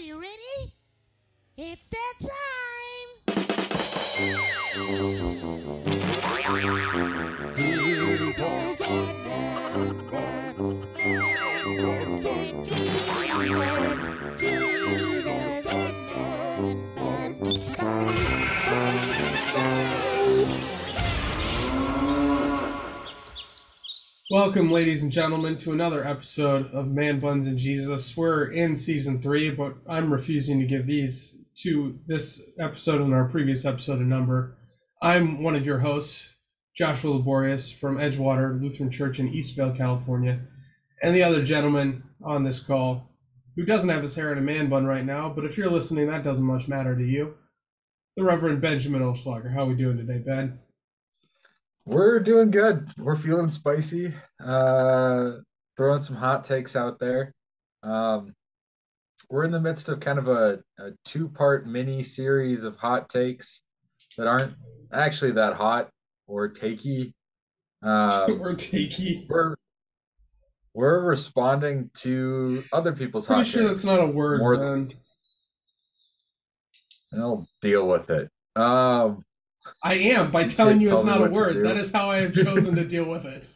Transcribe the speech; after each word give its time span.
you 0.00 0.18
ready? 0.18 0.72
It's 1.58 1.86
that 1.88 2.14
time! 2.22 2.30
Welcome, 24.30 24.70
ladies 24.70 25.02
and 25.02 25.10
gentlemen, 25.10 25.58
to 25.58 25.72
another 25.72 26.06
episode 26.06 26.66
of 26.66 26.86
Man 26.86 27.18
Buns 27.18 27.48
and 27.48 27.58
Jesus. 27.58 28.16
We're 28.16 28.44
in 28.44 28.76
season 28.76 29.20
three, 29.20 29.50
but 29.50 29.74
I'm 29.88 30.12
refusing 30.12 30.60
to 30.60 30.66
give 30.66 30.86
these 30.86 31.36
to 31.62 31.98
this 32.06 32.40
episode 32.60 33.00
and 33.00 33.12
our 33.12 33.24
previous 33.24 33.64
episode 33.64 33.98
a 33.98 34.04
number. 34.04 34.56
I'm 35.02 35.42
one 35.42 35.56
of 35.56 35.66
your 35.66 35.80
hosts, 35.80 36.32
Joshua 36.76 37.10
Laborious 37.10 37.72
from 37.72 37.98
Edgewater 37.98 38.62
Lutheran 38.62 38.88
Church 38.88 39.18
in 39.18 39.32
Eastvale, 39.32 39.76
California, 39.76 40.38
and 41.02 41.12
the 41.12 41.24
other 41.24 41.42
gentleman 41.42 42.04
on 42.22 42.44
this 42.44 42.60
call 42.60 43.10
who 43.56 43.64
doesn't 43.64 43.88
have 43.88 44.02
his 44.02 44.14
hair 44.14 44.30
in 44.30 44.38
a 44.38 44.42
man 44.42 44.68
bun 44.68 44.86
right 44.86 45.04
now, 45.04 45.28
but 45.28 45.44
if 45.44 45.58
you're 45.58 45.68
listening, 45.68 46.06
that 46.06 46.22
doesn't 46.22 46.44
much 46.44 46.68
matter 46.68 46.94
to 46.96 47.04
you. 47.04 47.34
The 48.16 48.22
Reverend 48.22 48.60
Benjamin 48.60 49.02
Olschlager. 49.02 49.52
How 49.52 49.64
are 49.64 49.70
we 49.70 49.74
doing 49.74 49.96
today, 49.96 50.18
Ben? 50.18 50.60
We're 51.86 52.20
doing 52.20 52.50
good. 52.50 52.88
We're 52.98 53.16
feeling 53.16 53.50
spicy. 53.50 54.12
Uh, 54.44 55.32
throwing 55.76 56.02
some 56.02 56.16
hot 56.16 56.44
takes 56.44 56.76
out 56.76 56.98
there. 56.98 57.34
Um, 57.82 58.34
we're 59.30 59.44
in 59.44 59.50
the 59.50 59.60
midst 59.60 59.88
of 59.88 60.00
kind 60.00 60.18
of 60.18 60.28
a, 60.28 60.60
a 60.78 60.90
two-part 61.04 61.66
mini 61.66 62.02
series 62.02 62.64
of 62.64 62.76
hot 62.76 63.08
takes 63.08 63.62
that 64.18 64.26
aren't 64.26 64.54
actually 64.92 65.32
that 65.32 65.54
hot 65.54 65.88
or 66.26 66.48
takey. 66.52 67.12
Um, 67.82 68.32
or 68.42 68.54
takey. 68.54 69.26
we're 69.28 69.56
we're 70.74 71.00
responding 71.00 71.90
to 71.94 72.62
other 72.72 72.92
people's 72.92 73.26
Pretty 73.26 73.40
hot 73.40 73.46
sure 73.46 73.62
takes. 73.68 73.82
that's 73.82 73.84
not 73.84 74.08
a 74.08 74.10
word, 74.10 74.40
man. 74.60 74.92
and 77.12 77.20
I'll 77.22 77.48
deal 77.60 77.88
with 77.88 78.10
it. 78.10 78.30
Um, 78.54 79.22
I 79.82 79.94
am 79.94 80.30
by 80.30 80.44
telling 80.44 80.80
you 80.80 80.88
Tell 80.88 80.98
it's 80.98 81.06
me 81.06 81.12
not 81.12 81.28
a 81.28 81.30
word. 81.30 81.64
That 81.64 81.76
is 81.76 81.90
how 81.90 82.10
I 82.10 82.18
have 82.18 82.34
chosen 82.34 82.74
to 82.76 82.84
deal 82.94 83.04
with 83.04 83.24
it. 83.24 83.46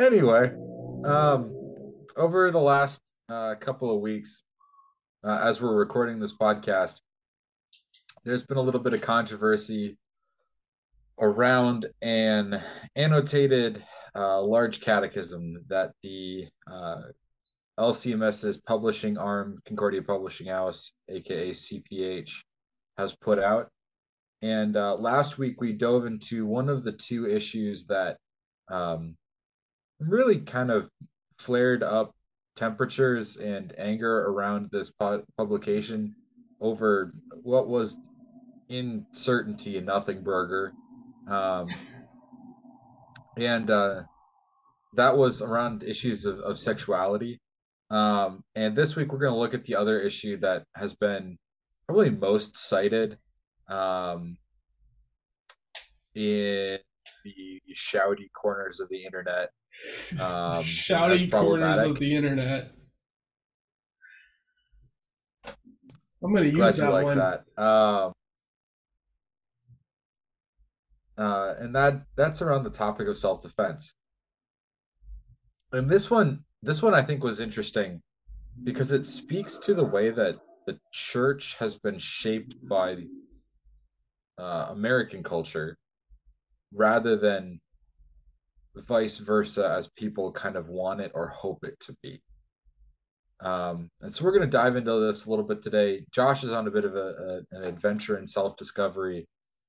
anyway, 0.00 0.52
um, 1.04 1.54
over 2.16 2.50
the 2.50 2.60
last 2.60 3.02
uh, 3.28 3.54
couple 3.56 3.94
of 3.94 4.00
weeks, 4.00 4.42
uh, 5.24 5.40
as 5.42 5.60
we're 5.60 5.74
recording 5.74 6.18
this 6.18 6.36
podcast, 6.36 7.00
there's 8.24 8.44
been 8.44 8.56
a 8.56 8.62
little 8.62 8.80
bit 8.80 8.92
of 8.92 9.00
controversy 9.00 9.96
around 11.20 11.86
an 12.02 12.60
annotated 12.94 13.82
uh, 14.14 14.40
large 14.40 14.80
catechism 14.80 15.64
that 15.68 15.92
the 16.02 16.46
uh, 16.70 17.02
LCMS's 17.78 18.56
publishing 18.58 19.16
arm, 19.18 19.60
Concordia 19.66 20.02
Publishing 20.02 20.48
House, 20.48 20.92
aka 21.08 21.50
CPH, 21.50 22.32
has 22.98 23.14
put 23.14 23.38
out. 23.38 23.68
And 24.42 24.76
uh, 24.76 24.96
last 24.96 25.38
week 25.38 25.60
we 25.60 25.72
dove 25.72 26.06
into 26.06 26.46
one 26.46 26.68
of 26.68 26.84
the 26.84 26.92
two 26.92 27.28
issues 27.28 27.86
that 27.86 28.18
um, 28.68 29.16
really 30.00 30.40
kind 30.40 30.70
of 30.70 30.90
flared 31.38 31.82
up 31.82 32.12
temperatures 32.54 33.36
and 33.36 33.74
anger 33.78 34.26
around 34.28 34.70
this 34.70 34.92
pu- 34.92 35.24
publication 35.36 36.14
over 36.60 37.12
what 37.42 37.68
was 37.68 37.98
in 38.68 39.06
certainty 39.12 39.76
a 39.78 39.80
nothing 39.80 40.22
burger. 40.22 40.72
Um, 41.28 41.68
and 43.36 43.70
uh, 43.70 44.02
that 44.94 45.16
was 45.16 45.42
around 45.42 45.82
issues 45.82 46.24
of, 46.26 46.38
of 46.40 46.58
sexuality. 46.58 47.40
Um, 47.90 48.42
and 48.54 48.74
this 48.74 48.96
week 48.96 49.12
we're 49.12 49.18
going 49.18 49.32
to 49.32 49.38
look 49.38 49.54
at 49.54 49.64
the 49.64 49.76
other 49.76 50.00
issue 50.00 50.38
that 50.40 50.64
has 50.74 50.94
been 50.94 51.38
probably 51.86 52.10
most 52.10 52.56
cited 52.56 53.18
um, 53.68 54.36
in 56.14 56.78
the 57.24 57.62
shouty 57.74 58.30
corners 58.32 58.80
of 58.80 58.88
the 58.88 59.04
internet. 59.04 59.50
Um, 60.12 60.64
Shouty 60.64 61.30
corners 61.30 61.78
of 61.78 61.98
the 61.98 62.14
internet. 62.14 62.72
I'm 66.22 66.32
going 66.32 66.44
to 66.44 66.50
use 66.50 66.56
Glad 66.56 66.74
that 66.74 66.92
like 66.92 67.04
one. 67.04 67.18
that. 67.18 67.44
Um, 67.62 68.12
uh, 71.18 71.54
and 71.58 71.74
that 71.74 72.02
that's 72.16 72.42
around 72.42 72.64
the 72.64 72.70
topic 72.70 73.06
of 73.06 73.16
self-defense. 73.16 73.94
And 75.72 75.88
this 75.90 76.10
one, 76.10 76.44
this 76.62 76.82
one 76.82 76.94
I 76.94 77.02
think 77.02 77.22
was 77.22 77.40
interesting 77.40 78.02
because 78.64 78.92
it 78.92 79.06
speaks 79.06 79.58
to 79.58 79.74
the 79.74 79.84
way 79.84 80.10
that 80.10 80.38
the 80.66 80.78
church 80.92 81.56
has 81.58 81.76
been 81.76 81.98
shaped 81.98 82.54
by 82.68 82.96
uh, 84.38 84.66
American 84.70 85.22
culture 85.22 85.76
rather 86.72 87.16
than 87.16 87.60
vice 88.86 89.18
versa 89.18 89.74
as 89.76 89.88
people 89.88 90.30
kind 90.32 90.56
of 90.56 90.68
want 90.68 91.00
it 91.00 91.12
or 91.14 91.28
hope 91.28 91.64
it 91.64 91.78
to 91.80 91.96
be. 92.02 92.20
Um, 93.40 93.90
and 94.02 94.12
so 94.12 94.24
we're 94.24 94.32
going 94.32 94.42
to 94.42 94.46
dive 94.48 94.76
into 94.76 94.98
this 94.98 95.26
a 95.26 95.30
little 95.30 95.44
bit 95.44 95.62
today. 95.62 96.04
Josh 96.12 96.42
is 96.42 96.52
on 96.52 96.66
a 96.66 96.70
bit 96.70 96.84
of 96.84 96.96
a, 96.96 97.42
a 97.52 97.56
an 97.56 97.64
adventure 97.64 98.18
in 98.18 98.26
self 98.26 98.56
discovery 98.56 99.26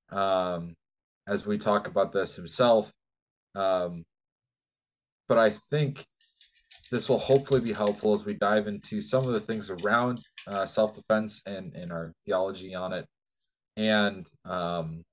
um, 0.09 0.73
as 1.27 1.45
we 1.45 1.57
talk 1.57 1.87
about 1.87 2.13
this 2.13 2.35
himself. 2.35 2.91
Um, 3.55 4.05
but 5.27 5.37
I 5.37 5.49
think 5.69 6.05
this 6.91 7.09
will 7.09 7.17
hopefully 7.17 7.59
be 7.59 7.73
helpful 7.73 8.13
as 8.13 8.25
we 8.25 8.33
dive 8.33 8.67
into 8.67 9.01
some 9.01 9.25
of 9.25 9.33
the 9.33 9.41
things 9.41 9.69
around 9.69 10.19
uh, 10.47 10.65
self 10.65 10.93
defense 10.93 11.41
and, 11.45 11.73
and 11.75 11.91
our 11.91 12.13
theology 12.25 12.73
on 12.75 12.93
it. 12.93 13.05
And 13.75 14.27
um, 14.45 15.03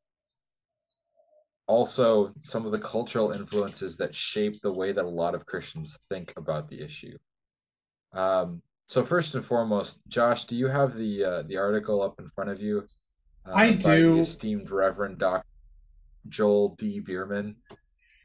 also 1.67 2.33
some 2.41 2.67
of 2.67 2.73
the 2.73 2.79
cultural 2.79 3.33
influences 3.33 3.97
that 3.97 4.15
shape 4.15 4.61
the 4.63 4.73
way 4.73 4.93
that 4.93 5.05
a 5.05 5.09
lot 5.09 5.35
of 5.35 5.47
Christians 5.47 5.99
think 6.09 6.33
about 6.37 6.69
the 6.69 6.81
issue. 6.81 7.17
Um, 8.13 8.63
so 8.87 9.05
first 9.05 9.35
and 9.35 9.45
foremost, 9.45 10.01
Josh, 10.09 10.45
do 10.45 10.57
you 10.57 10.69
have 10.69 10.95
the 10.95 11.25
uh, 11.25 11.43
the 11.43 11.57
article 11.57 12.03
up 12.03 12.21
in 12.21 12.29
front 12.29 12.51
of 12.51 12.61
you? 12.61 12.87
Uh, 13.47 13.53
I 13.55 13.73
do. 13.73 14.19
Esteemed 14.19 14.71
Reverend 14.71 15.19
Dr. 15.19 15.45
Joel 16.29 16.75
D. 16.77 17.01
Biermann. 17.01 17.57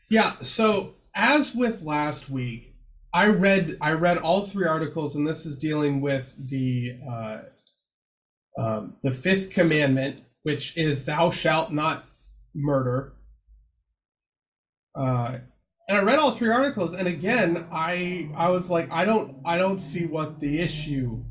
Yeah, 0.09 0.33
so 0.41 0.95
as 1.15 1.55
with 1.55 1.81
last 1.81 2.29
week, 2.29 2.68
I 3.13 3.29
read 3.29 3.77
I 3.81 3.93
read 3.93 4.17
all 4.19 4.41
three 4.45 4.67
articles, 4.67 5.15
and 5.15 5.25
this 5.25 5.45
is 5.45 5.57
dealing 5.57 6.01
with 6.01 6.33
the 6.49 6.99
uh, 7.09 7.37
um, 8.61 8.95
the 9.01 9.11
fifth 9.11 9.49
commandment, 9.49 10.21
which 10.43 10.77
is 10.77 11.05
"Thou 11.05 11.31
shalt 11.31 11.71
not 11.71 12.05
murder." 12.53 13.13
Uh, 14.95 15.39
and 15.87 15.97
I 15.97 16.01
read 16.01 16.19
all 16.19 16.31
three 16.31 16.49
articles, 16.49 16.93
and 16.93 17.07
again, 17.07 17.67
I 17.71 18.29
I 18.35 18.49
was 18.49 18.69
like, 18.69 18.91
I 18.91 19.05
don't 19.05 19.37
I 19.43 19.57
don't 19.57 19.79
see 19.79 20.05
what 20.05 20.39
the 20.39 20.59
issue 20.59 21.23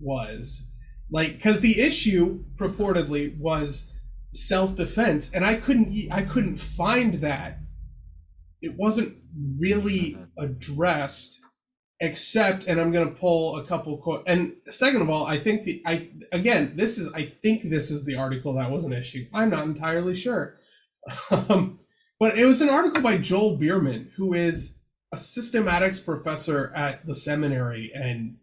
was, 0.00 0.62
like, 1.10 1.34
because 1.34 1.60
the 1.60 1.80
issue 1.80 2.44
purportedly 2.56 3.38
was 3.38 3.92
self 4.32 4.74
defense, 4.74 5.30
and 5.32 5.44
I 5.44 5.54
couldn't 5.54 5.94
I 6.10 6.22
couldn't 6.22 6.56
find 6.56 7.14
that 7.14 7.58
it 8.62 8.76
wasn't 8.76 9.18
really 9.60 10.16
addressed 10.38 11.40
except 12.00 12.66
and 12.66 12.80
i'm 12.80 12.92
going 12.92 13.08
to 13.08 13.14
pull 13.14 13.56
a 13.56 13.64
couple 13.64 13.96
quote 13.98 14.22
and 14.26 14.54
second 14.68 15.02
of 15.02 15.10
all 15.10 15.26
i 15.26 15.38
think 15.38 15.64
the 15.64 15.82
i 15.86 16.10
again 16.32 16.72
this 16.76 16.98
is 16.98 17.12
i 17.14 17.24
think 17.24 17.62
this 17.64 17.90
is 17.90 18.04
the 18.04 18.16
article 18.16 18.54
that 18.54 18.70
was 18.70 18.84
an 18.84 18.92
issue. 18.92 19.26
I'm 19.32 19.50
not 19.50 19.64
entirely 19.64 20.14
sure. 20.14 20.58
Um, 21.30 21.80
but 22.20 22.38
it 22.38 22.44
was 22.44 22.60
an 22.60 22.68
article 22.70 23.02
by 23.02 23.18
joel 23.18 23.56
biermann 23.56 24.12
who 24.16 24.34
is 24.34 24.78
a 25.12 25.16
systematics 25.16 26.04
professor 26.04 26.72
at 26.76 27.04
the 27.06 27.14
seminary 27.14 27.90
and 27.94 28.36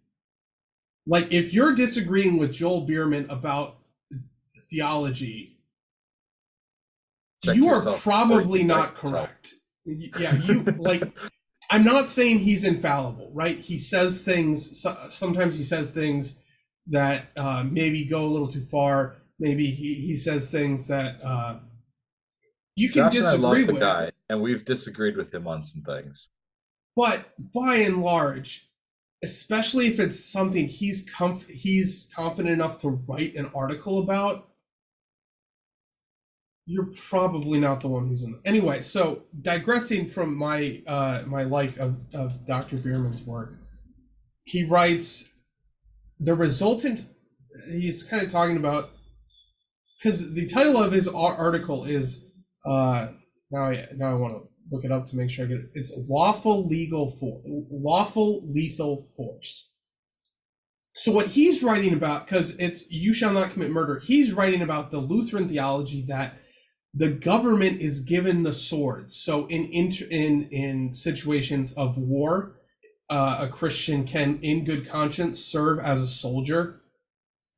like 1.07 1.31
if 1.31 1.53
you're 1.53 1.73
disagreeing 1.73 2.38
with 2.38 2.51
joel 2.51 2.81
biermann 2.81 3.29
about 3.29 3.77
theology 4.69 5.57
Check 7.45 7.55
you 7.55 7.69
are 7.69 7.75
yourself. 7.75 8.03
before 8.03 8.13
you 8.13 8.27
probably 8.27 8.63
not 8.63 8.95
correct 8.95 9.53
yeah 10.18 10.33
you 10.36 10.62
like 10.77 11.03
i'm 11.71 11.83
not 11.83 12.09
saying 12.09 12.39
he's 12.39 12.63
infallible 12.63 13.30
right? 13.33 13.57
He 13.57 13.77
says 13.77 14.24
things 14.24 14.81
so, 14.81 14.97
sometimes 15.09 15.57
he 15.57 15.63
says 15.63 15.91
things 15.91 16.39
that 16.88 17.27
uh, 17.38 17.63
maybe 17.69 18.03
go 18.06 18.25
a 18.25 18.27
little 18.27 18.47
too 18.47 18.62
far. 18.62 19.18
Maybe 19.39 19.68
he, 19.68 19.94
he 19.94 20.15
says 20.15 20.51
things 20.51 20.88
that 20.88 21.24
uh, 21.24 21.59
you 22.75 22.89
can 22.89 23.12
Josh 23.12 23.18
and 23.18 23.25
I 23.25 23.31
love 23.31 23.56
disagree 23.56 23.74
with. 23.74 23.81
guy, 23.81 24.12
and 24.30 24.41
we've 24.41 24.65
disagreed 24.65 25.15
with 25.15 25.33
him 25.33 25.47
on 25.47 25.63
some 25.63 25.81
things. 25.83 26.30
but 26.95 27.30
by 27.53 27.77
and 27.77 28.01
large 28.01 28.65
especially 29.21 29.88
if 29.88 30.00
it's 30.00 30.18
something 30.18 30.65
he's 30.65 31.06
comf- 31.09 31.50
he's 31.50 32.09
confident 32.15 32.53
enough 32.53 32.77
to 32.77 32.89
write 32.89 33.35
an 33.35 33.51
article 33.53 34.00
about 34.00 34.48
you're 36.69 36.92
probably 37.10 37.60
not 37.60 37.81
the 37.81 37.88
one 37.88 38.07
who's 38.07 38.21
in 38.21 38.31
The, 38.31 38.48
anyway 38.48 38.83
so 38.83 39.24
digressing 39.42 40.07
from 40.07 40.36
my 40.36 40.83
uh 40.86 41.24
my 41.25 41.42
like 41.44 41.77
of, 41.77 41.98
of 42.13 42.45
dr 42.45 42.77
biermann's 42.77 43.24
work 43.24 43.56
he 44.44 44.66
writes 44.66 45.30
the 46.19 46.36
resultant 46.36 47.06
he's 47.71 48.04
kind 48.04 48.21
of 48.21 48.31
talking 48.31 48.56
about 48.56 48.92
because 49.98 50.31
the 50.36 50.45
title 50.45 50.77
of 50.77 50.92
his 50.92 51.07
article 51.07 51.86
is 51.86 52.24
uh 52.66 53.07
now 53.50 53.63
i 53.63 53.83
now 53.95 54.12
i 54.12 54.13
want 54.13 54.33
to 54.33 54.42
look 54.71 54.86
it 54.86 54.92
up 54.92 55.07
to 55.07 55.16
make 55.16 55.31
sure 55.31 55.45
i 55.45 55.48
get 55.48 55.57
it 55.57 55.71
it's 55.74 55.92
lawful 56.07 56.68
legal 56.68 57.10
for 57.19 57.42
lawful 57.71 58.48
lethal 58.48 59.07
force 59.18 59.71
so 60.94 61.12
what 61.12 61.27
he's 61.27 61.63
writing 61.63 61.94
about 61.94 62.27
because 62.27 62.56
it's 62.57 62.92
you 62.92 63.12
shall 63.12 63.33
not 63.33 63.51
commit 63.51 63.71
murder 63.71 64.00
he's 64.06 64.33
writing 64.33 64.62
about 64.62 64.92
the 64.92 65.00
lutheran 65.00 65.50
theology 65.50 66.06
that 66.07 66.36
the 66.94 67.09
government 67.09 67.81
is 67.81 68.00
given 68.00 68.44
the 68.44 68.53
sword. 68.53 69.13
So 69.13 69.45
in 69.47 69.65
in 69.65 69.91
in, 70.09 70.50
in 70.50 70.94
situations 70.94 71.74
of 71.74 71.97
war, 71.97 72.56
uh, 73.09 73.38
a 73.41 73.47
Christian 73.47 74.06
can, 74.06 74.39
in 74.41 74.63
good 74.63 74.88
conscience, 74.88 75.44
serve 75.44 75.80
as 75.80 76.01
a 76.01 76.07
soldier 76.07 76.81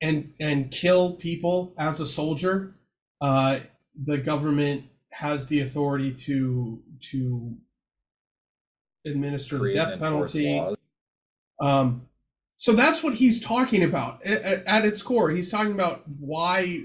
and 0.01 0.33
and 0.39 0.71
kill 0.71 1.15
people 1.15 1.73
as 1.77 1.99
a 1.99 2.07
soldier. 2.07 2.75
Uh, 3.21 3.59
the 4.05 4.17
government 4.17 4.85
has 5.11 5.47
the 5.47 5.61
authority 5.61 6.13
to 6.13 6.81
to 7.11 7.55
administer 9.05 9.57
the 9.57 9.73
death 9.73 9.99
penalty. 9.99 10.61
Um, 11.59 12.07
so 12.55 12.73
that's 12.73 13.03
what 13.03 13.15
he's 13.15 13.41
talking 13.41 13.83
about 13.83 14.23
at, 14.23 14.65
at 14.65 14.85
its 14.85 15.01
core. 15.01 15.29
He's 15.29 15.49
talking 15.49 15.73
about 15.73 16.03
why 16.19 16.83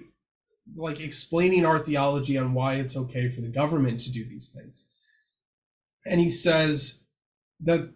like 0.74 1.00
explaining 1.00 1.64
our 1.64 1.78
theology 1.78 2.36
on 2.36 2.54
why 2.54 2.74
it's 2.74 2.96
okay 2.96 3.28
for 3.28 3.40
the 3.40 3.48
government 3.48 4.00
to 4.00 4.10
do 4.10 4.24
these 4.24 4.50
things. 4.50 4.84
And 6.04 6.20
he 6.20 6.30
says 6.30 7.00
that 7.60 7.90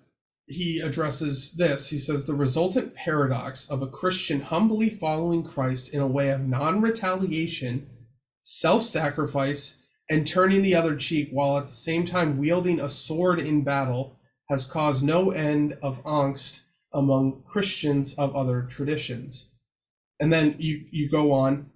he 0.46 0.80
addresses 0.80 1.52
this. 1.52 1.90
He 1.90 1.98
says 1.98 2.26
the 2.26 2.34
resultant 2.34 2.94
paradox 2.94 3.70
of 3.70 3.82
a 3.82 3.86
Christian 3.86 4.40
humbly 4.40 4.90
following 4.90 5.44
Christ 5.44 5.94
in 5.94 6.00
a 6.00 6.06
way 6.06 6.30
of 6.30 6.40
non 6.40 6.80
retaliation, 6.80 7.88
self 8.42 8.82
sacrifice, 8.84 9.80
and 10.08 10.26
turning 10.26 10.62
the 10.62 10.74
other 10.74 10.96
cheek 10.96 11.28
while 11.30 11.58
at 11.58 11.68
the 11.68 11.74
same 11.74 12.04
time 12.04 12.38
wielding 12.38 12.80
a 12.80 12.88
sword 12.88 13.38
in 13.38 13.62
battle 13.62 14.18
has 14.48 14.66
caused 14.66 15.04
no 15.04 15.30
end 15.30 15.78
of 15.82 16.02
angst 16.02 16.60
among 16.92 17.44
Christians 17.46 18.14
of 18.14 18.34
other 18.34 18.62
traditions. 18.62 19.54
And 20.18 20.32
then 20.32 20.56
you, 20.58 20.84
you 20.90 21.08
go 21.08 21.32
on 21.32 21.70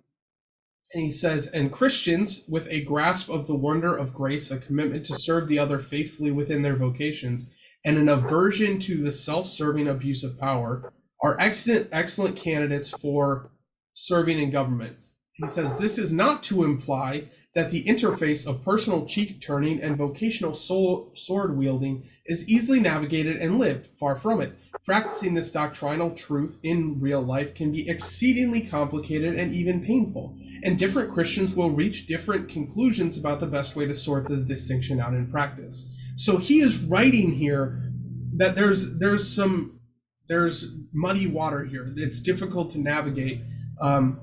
and 0.94 1.02
he 1.02 1.10
says, 1.10 1.48
and 1.48 1.72
Christians, 1.72 2.44
with 2.48 2.68
a 2.70 2.84
grasp 2.84 3.28
of 3.28 3.48
the 3.48 3.56
wonder 3.56 3.96
of 3.96 4.14
grace, 4.14 4.52
a 4.52 4.58
commitment 4.58 5.04
to 5.06 5.14
serve 5.14 5.48
the 5.48 5.58
other 5.58 5.80
faithfully 5.80 6.30
within 6.30 6.62
their 6.62 6.76
vocations, 6.76 7.50
and 7.84 7.98
an 7.98 8.08
aversion 8.08 8.78
to 8.78 9.02
the 9.02 9.10
self 9.10 9.48
serving 9.48 9.88
abuse 9.88 10.22
of 10.22 10.38
power, 10.38 10.92
are 11.20 11.36
excellent, 11.40 11.88
excellent 11.90 12.36
candidates 12.36 12.90
for 12.90 13.50
serving 13.92 14.38
in 14.38 14.50
government. 14.50 14.96
He 15.32 15.48
says 15.48 15.78
this 15.78 15.98
is 15.98 16.12
not 16.12 16.44
to 16.44 16.62
imply 16.62 17.24
that 17.54 17.70
the 17.70 17.82
interface 17.84 18.46
of 18.46 18.64
personal 18.64 19.04
cheek 19.04 19.40
turning 19.40 19.82
and 19.82 19.96
vocational 19.96 20.54
soul, 20.54 21.10
sword 21.14 21.58
wielding 21.58 22.04
is 22.26 22.48
easily 22.48 22.78
navigated 22.78 23.38
and 23.38 23.58
lived. 23.58 23.88
Far 23.98 24.14
from 24.14 24.40
it. 24.40 24.52
Practicing 24.84 25.32
this 25.32 25.50
doctrinal 25.50 26.14
truth 26.14 26.58
in 26.62 27.00
real 27.00 27.22
life 27.22 27.54
can 27.54 27.72
be 27.72 27.88
exceedingly 27.88 28.60
complicated 28.60 29.34
and 29.34 29.54
even 29.54 29.82
painful, 29.82 30.36
and 30.62 30.78
different 30.78 31.10
Christians 31.10 31.54
will 31.54 31.70
reach 31.70 32.06
different 32.06 32.50
conclusions 32.50 33.16
about 33.16 33.40
the 33.40 33.46
best 33.46 33.76
way 33.76 33.86
to 33.86 33.94
sort 33.94 34.28
the 34.28 34.36
distinction 34.36 35.00
out 35.00 35.14
in 35.14 35.30
practice. 35.30 35.90
So 36.16 36.36
he 36.36 36.58
is 36.58 36.84
writing 36.84 37.32
here 37.32 37.90
that 38.36 38.56
there's 38.56 38.98
there's 38.98 39.26
some 39.26 39.80
there's 40.28 40.70
muddy 40.92 41.28
water 41.28 41.64
here. 41.64 41.90
It's 41.96 42.20
difficult 42.20 42.70
to 42.72 42.78
navigate. 42.78 43.40
Um, 43.80 44.20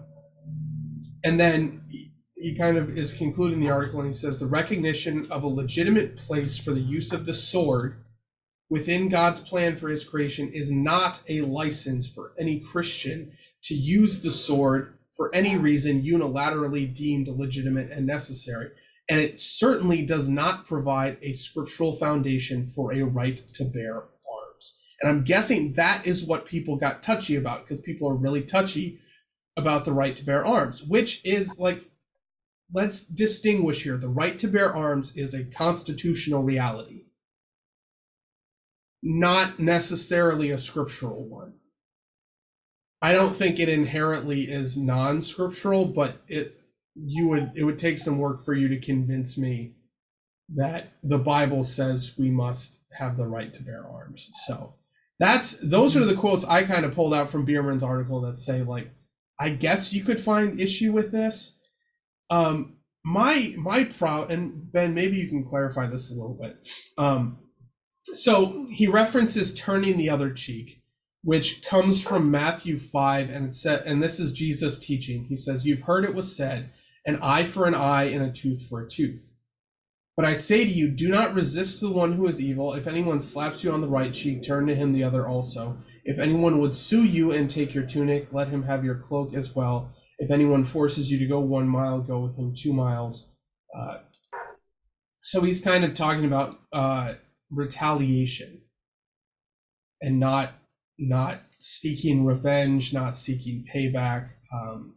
and 1.24 1.40
then 1.40 1.82
he 2.36 2.56
kind 2.56 2.78
of 2.78 2.98
is 2.98 3.14
concluding 3.14 3.60
the 3.60 3.72
article 3.72 4.00
and 4.00 4.10
he 4.10 4.14
says 4.14 4.40
the 4.40 4.48
recognition 4.48 5.28
of 5.32 5.42
a 5.42 5.48
legitimate 5.48 6.18
place 6.18 6.58
for 6.58 6.72
the 6.72 6.82
use 6.82 7.12
of 7.12 7.26
the 7.26 7.34
sword 7.34 8.04
within 8.72 9.10
God's 9.10 9.42
plan 9.42 9.76
for 9.76 9.90
his 9.90 10.06
creation 10.06 10.50
is 10.54 10.72
not 10.72 11.22
a 11.28 11.42
license 11.42 12.08
for 12.08 12.32
any 12.40 12.62
Christian 12.62 13.34
to 13.64 13.76
use 13.76 14.22
the 14.22 14.32
sword 14.32 14.98
for 15.12 15.30
any 15.36 15.58
reason 15.58 16.02
unilaterally 16.02 16.92
deemed 16.92 17.28
legitimate 17.28 17.92
and 17.92 18.08
necessary. 18.08 18.70
And 19.10 19.20
it 19.20 19.42
certainly 19.42 20.06
does 20.06 20.30
not 20.30 20.68
provide 20.68 21.18
a 21.22 21.34
scriptural 21.34 21.92
foundation 21.92 22.66
for 22.66 22.94
a 22.94 23.04
right 23.04 23.36
to 23.36 23.66
bear 23.66 23.96
arms. 23.96 24.80
And 25.02 25.10
I'm 25.10 25.26
guessing 25.26 25.74
that 25.74 26.08
is 26.08 26.24
what 26.24 26.46
people 26.46 26.78
got 26.78 27.04
touchy 27.04 27.36
about 27.36 27.66
because 27.66 27.82
people 27.82 28.08
are 28.08 28.16
really 28.16 28.42
touchy 28.42 29.00
about 29.58 29.84
the 29.84 29.92
right 29.92 30.16
to 30.16 30.24
bear 30.24 30.46
arms, 30.46 30.82
which 30.82 31.20
is 31.26 31.60
like, 31.60 31.84
let's 32.74 33.04
distinguish 33.04 33.84
here. 33.84 33.98
The 33.98 34.08
right 34.08 34.40
to 34.40 34.48
bear 34.48 34.74
arms 34.74 35.18
is 35.18 35.34
a 35.34 35.44
constitutional 35.44 36.44
reality, 36.44 37.04
not 39.02 39.60
necessarily 39.60 40.52
a 40.52 40.58
scriptural 40.58 41.28
one. 41.28 41.54
I 43.02 43.14
don't 43.14 43.36
think 43.36 43.60
it 43.60 43.70
inherently 43.70 44.42
is 44.42 44.78
non-scriptural, 44.78 45.86
but 45.86 46.18
it 46.28 46.58
you 46.96 47.28
would 47.28 47.52
it 47.56 47.64
would 47.64 47.80
take 47.80 47.98
some 47.98 48.18
work 48.18 48.44
for 48.44 48.54
you 48.54 48.68
to 48.70 48.80
convince 48.80 49.38
me 49.38 49.74
that 50.54 50.92
the 51.04 51.18
Bible 51.18 51.64
says 51.64 52.16
we 52.18 52.30
must 52.30 52.84
have 52.98 53.18
the 53.18 53.26
right 53.26 53.52
to 53.54 53.64
bear 53.64 53.86
arms. 53.88 54.30
So 54.46 54.76
that's 55.18 55.58
those 55.58 55.98
are 55.98 56.06
the 56.06 56.16
quotes 56.16 56.46
I 56.46 56.64
kind 56.64 56.86
of 56.86 56.94
pulled 56.94 57.14
out 57.14 57.30
from 57.30 57.46
Biermann's 57.46 57.84
article 57.84 58.22
that 58.22 58.38
say 58.38 58.62
like 58.62 58.92
I 59.40 59.50
guess 59.50 59.94
you 59.94 60.04
could 60.04 60.22
find 60.22 60.60
issue 60.60 60.92
with 60.92 61.12
this. 61.12 61.58
Um, 62.30 62.78
my 63.04 63.56
my 63.58 63.86
pro 63.86 64.26
and 64.26 64.72
Ben, 64.72 64.94
maybe 64.94 65.18
you 65.18 65.28
can 65.28 65.44
clarify 65.44 65.88
this 65.88 66.12
a 66.12 66.14
little 66.14 66.38
bit. 66.40 66.56
Um, 67.00 67.40
so 68.14 68.68
he 68.70 68.88
references 68.88 69.54
turning 69.54 69.98
the 69.98 70.10
other 70.10 70.32
cheek, 70.32 70.82
which 71.24 71.64
comes 71.64 72.02
from 72.02 72.32
Matthew 72.32 72.78
five, 72.78 73.30
and 73.30 73.48
it 73.48 73.56
said, 73.56 73.84
and 73.86 74.02
this 74.02 74.20
is 74.20 74.34
Jesus 74.34 74.80
teaching. 74.80 75.26
He 75.26 75.38
says, 75.38 75.66
"You've 75.66 75.82
heard 75.82 76.06
it 76.06 76.16
was 76.16 76.36
said, 76.36 76.72
an 77.06 77.20
eye 77.22 77.44
for 77.44 77.66
an 77.68 77.76
eye 77.76 78.06
and 78.06 78.24
a 78.24 78.32
tooth 78.32 78.68
for 78.68 78.82
a 78.82 78.90
tooth." 78.90 79.34
But 80.18 80.26
I 80.26 80.34
say 80.34 80.66
to 80.66 80.72
you, 80.72 80.90
do 80.90 81.08
not 81.08 81.34
resist 81.34 81.80
the 81.80 81.90
one 81.90 82.14
who 82.14 82.28
is 82.28 82.42
evil. 82.42 82.74
If 82.74 82.86
anyone 82.86 83.22
slaps 83.22 83.64
you 83.64 83.72
on 83.72 83.82
the 83.82 83.88
right 83.88 84.14
cheek, 84.14 84.44
turn 84.44 84.68
to 84.68 84.76
him 84.76 84.92
the 84.92 85.04
other 85.04 85.28
also. 85.28 85.78
If 86.04 86.20
anyone 86.20 86.60
would 86.60 86.76
sue 86.76 87.06
you 87.06 87.32
and 87.32 87.50
take 87.50 87.74
your 87.74 87.86
tunic, 87.86 88.34
let 88.34 88.50
him 88.50 88.64
have 88.64 88.84
your 88.84 88.96
cloak 88.96 89.34
as 89.34 89.56
well. 89.56 89.92
If 90.20 90.30
anyone 90.30 90.66
forces 90.66 91.10
you 91.10 91.18
to 91.18 91.26
go 91.26 91.40
one 91.40 91.68
mile, 91.68 92.02
go 92.02 92.20
with 92.20 92.38
him 92.38 92.54
two 92.54 92.74
miles. 92.74 93.30
Uh, 93.76 94.00
so 95.22 95.42
he's 95.42 95.62
kind 95.62 95.84
of 95.84 95.94
talking 95.94 96.26
about 96.26 96.60
uh, 96.74 97.14
retaliation 97.52 98.62
and 100.02 100.20
not 100.20 100.54
not 100.98 101.42
seeking 101.60 102.26
revenge, 102.26 102.94
not 102.94 103.18
seeking 103.18 103.66
payback, 103.74 104.30
um, 104.54 104.96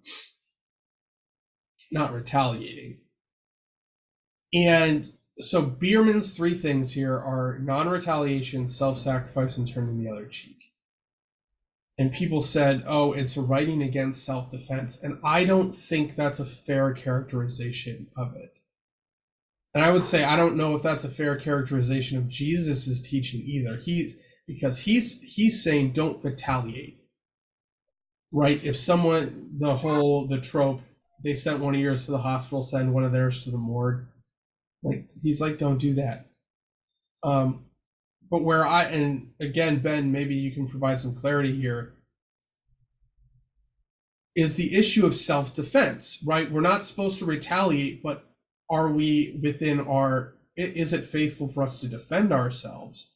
not 1.92 2.12
retaliating. 2.12 2.98
And 4.52 5.12
so 5.40 5.62
Biermann's 5.62 6.34
three 6.36 6.54
things 6.54 6.92
here 6.92 7.18
are 7.18 7.58
non-retaliation, 7.58 8.68
self-sacrifice, 8.68 9.56
and 9.56 9.66
turning 9.66 10.02
the 10.02 10.10
other 10.10 10.26
cheek 10.26 10.64
and 11.98 12.12
people 12.12 12.42
said, 12.42 12.82
"Oh, 12.86 13.12
it's 13.12 13.36
writing 13.36 13.82
against 13.82 14.24
self-defense," 14.24 15.02
and 15.02 15.18
I 15.22 15.44
don't 15.44 15.74
think 15.74 16.16
that's 16.16 16.40
a 16.40 16.44
fair 16.44 16.92
characterization 16.92 18.08
of 18.16 18.34
it. 18.36 18.58
And 19.74 19.84
I 19.84 19.90
would 19.90 20.04
say 20.04 20.22
I 20.22 20.36
don't 20.36 20.56
know 20.56 20.76
if 20.76 20.82
that's 20.82 21.04
a 21.04 21.08
fair 21.08 21.36
characterization 21.36 22.16
of 22.16 22.28
Jesus's 22.28 23.02
teaching 23.02 23.40
either. 23.40 23.76
He's 23.76 24.16
because 24.46 24.78
he's 24.78 25.20
he's 25.20 25.62
saying 25.62 25.92
don't 25.92 26.22
retaliate. 26.24 27.00
Right? 28.32 28.62
If 28.64 28.76
someone 28.76 29.50
the 29.58 29.76
whole 29.76 30.26
the 30.26 30.40
trope 30.40 30.80
they 31.24 31.34
sent 31.34 31.60
one 31.60 31.74
of 31.74 31.80
yours 31.80 32.04
to 32.04 32.12
the 32.12 32.18
hospital, 32.18 32.62
send 32.62 32.92
one 32.92 33.04
of 33.04 33.12
theirs 33.12 33.44
to 33.44 33.50
the 33.50 33.56
morgue. 33.56 34.04
Like 34.82 35.08
he's 35.20 35.40
like, 35.40 35.58
don't 35.58 35.78
do 35.78 35.94
that. 35.94 36.26
Um, 37.22 37.64
but 38.30 38.44
where 38.44 38.66
I 38.66 38.84
and 38.84 39.30
again, 39.40 39.78
Ben, 39.78 40.12
maybe 40.12 40.34
you 40.34 40.52
can 40.52 40.68
provide 40.68 41.00
some 41.00 41.14
clarity 41.14 41.58
here. 41.58 41.94
Is 44.36 44.56
the 44.56 44.76
issue 44.76 45.06
of 45.06 45.14
self-defense, 45.14 46.22
right? 46.26 46.50
We're 46.50 46.60
not 46.60 46.84
supposed 46.84 47.20
to 47.20 47.24
retaliate, 47.24 48.02
but 48.02 48.28
are 48.74 48.88
we 48.88 49.38
within 49.42 49.80
our 49.80 50.34
is 50.56 50.92
it 50.92 51.04
faithful 51.04 51.48
for 51.48 51.62
us 51.62 51.80
to 51.80 51.88
defend 51.88 52.32
ourselves? 52.32 53.14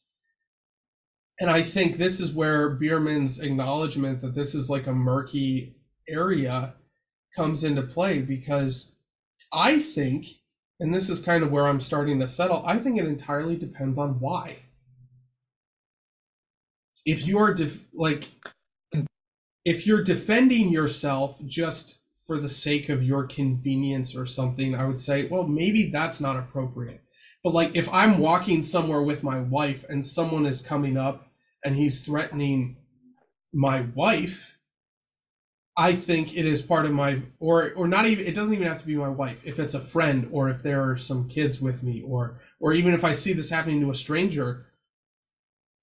and 1.39 1.49
I 1.49 1.63
think 1.63 1.95
this 1.95 2.19
is 2.19 2.33
where 2.33 2.69
Biermann's 2.69 3.39
acknowledgement 3.39 4.19
that 4.21 4.35
this 4.35 4.53
is 4.53 4.69
like 4.69 4.87
a 4.87 4.93
murky 4.93 5.75
area 6.07 6.75
comes 7.35 7.63
into 7.63 7.81
play 7.81 8.21
because 8.21 8.91
I 9.53 9.79
think, 9.79 10.27
and 10.79 10.93
this 10.93 11.09
is 11.09 11.21
kind 11.21 11.43
of 11.43 11.51
where 11.51 11.65
I'm 11.65 11.79
starting 11.79 12.19
to 12.19 12.27
settle, 12.27 12.65
I 12.65 12.77
think 12.77 12.97
it 12.97 13.05
entirely 13.05 13.55
depends 13.55 13.97
on 13.97 14.19
why. 14.19 14.57
If 17.05 17.25
you 17.25 17.37
are 17.39 17.53
def- 17.53 17.85
like, 17.93 18.27
if 19.63 19.87
you're 19.87 20.03
defending 20.03 20.69
yourself 20.69 21.41
just 21.45 21.98
for 22.29 22.37
the 22.37 22.47
sake 22.47 22.89
of 22.89 23.03
your 23.03 23.25
convenience 23.25 24.15
or 24.15 24.23
something, 24.23 24.75
I 24.75 24.85
would 24.85 24.99
say, 24.99 25.27
well, 25.27 25.47
maybe 25.47 25.89
that's 25.89 26.21
not 26.21 26.37
appropriate. 26.37 27.01
But 27.43 27.55
like, 27.55 27.75
if 27.75 27.89
I'm 27.91 28.19
walking 28.19 28.61
somewhere 28.61 29.01
with 29.01 29.23
my 29.23 29.39
wife 29.39 29.83
and 29.89 30.05
someone 30.05 30.45
is 30.45 30.61
coming 30.61 30.95
up 30.95 31.25
and 31.65 31.75
he's 31.75 32.05
threatening 32.05 32.77
my 33.51 33.81
wife, 33.95 34.59
I 35.75 35.95
think 35.95 36.37
it 36.37 36.45
is 36.45 36.61
part 36.61 36.85
of 36.85 36.91
my 36.91 37.23
or 37.39 37.73
or 37.73 37.87
not 37.87 38.05
even 38.05 38.27
it 38.27 38.35
doesn't 38.35 38.53
even 38.53 38.67
have 38.67 38.81
to 38.81 38.85
be 38.85 38.95
my 38.95 39.09
wife. 39.09 39.41
If 39.43 39.57
it's 39.57 39.73
a 39.73 39.79
friend 39.79 40.29
or 40.31 40.49
if 40.49 40.61
there 40.61 40.87
are 40.87 40.97
some 40.97 41.29
kids 41.29 41.59
with 41.59 41.81
me 41.81 42.03
or 42.05 42.41
or 42.59 42.73
even 42.73 42.93
if 42.93 43.03
I 43.03 43.13
see 43.13 43.33
this 43.33 43.49
happening 43.49 43.81
to 43.81 43.89
a 43.89 43.95
stranger, 43.95 44.67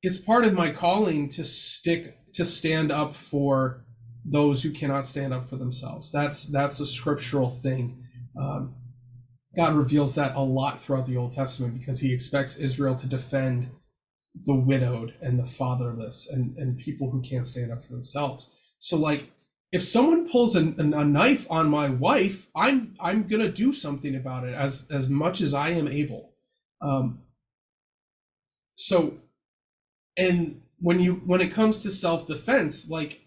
it's 0.00 0.18
part 0.18 0.44
of 0.44 0.54
my 0.54 0.70
calling 0.70 1.28
to 1.30 1.42
stick 1.42 2.18
to 2.34 2.44
stand 2.44 2.92
up 2.92 3.16
for 3.16 3.85
those 4.28 4.62
who 4.62 4.70
cannot 4.70 5.06
stand 5.06 5.32
up 5.32 5.48
for 5.48 5.56
themselves. 5.56 6.10
That's 6.10 6.46
that's 6.46 6.80
a 6.80 6.86
scriptural 6.86 7.50
thing. 7.50 8.04
Um, 8.38 8.74
God 9.54 9.74
reveals 9.74 10.14
that 10.16 10.36
a 10.36 10.42
lot 10.42 10.80
throughout 10.80 11.06
the 11.06 11.16
Old 11.16 11.32
Testament 11.32 11.78
because 11.78 12.00
He 12.00 12.12
expects 12.12 12.56
Israel 12.56 12.94
to 12.96 13.06
defend 13.06 13.70
the 14.44 14.54
widowed 14.54 15.14
and 15.22 15.38
the 15.38 15.46
fatherless 15.46 16.28
and, 16.30 16.56
and 16.58 16.78
people 16.78 17.10
who 17.10 17.22
can't 17.22 17.46
stand 17.46 17.72
up 17.72 17.82
for 17.82 17.92
themselves. 17.92 18.50
So 18.78 18.96
like 18.98 19.30
if 19.72 19.82
someone 19.82 20.28
pulls 20.28 20.56
a, 20.56 20.60
a 20.60 21.04
knife 21.04 21.46
on 21.50 21.68
my 21.68 21.88
wife, 21.88 22.46
I'm 22.56 22.94
I'm 23.00 23.26
gonna 23.26 23.50
do 23.50 23.72
something 23.72 24.14
about 24.14 24.44
it 24.44 24.54
as 24.54 24.86
as 24.90 25.08
much 25.08 25.40
as 25.40 25.54
I 25.54 25.70
am 25.70 25.88
able. 25.88 26.32
Um, 26.80 27.22
so, 28.76 29.18
and 30.16 30.62
when 30.78 31.00
you 31.00 31.14
when 31.26 31.40
it 31.40 31.50
comes 31.50 31.78
to 31.80 31.90
self 31.90 32.26
defense, 32.26 32.88
like 32.88 33.25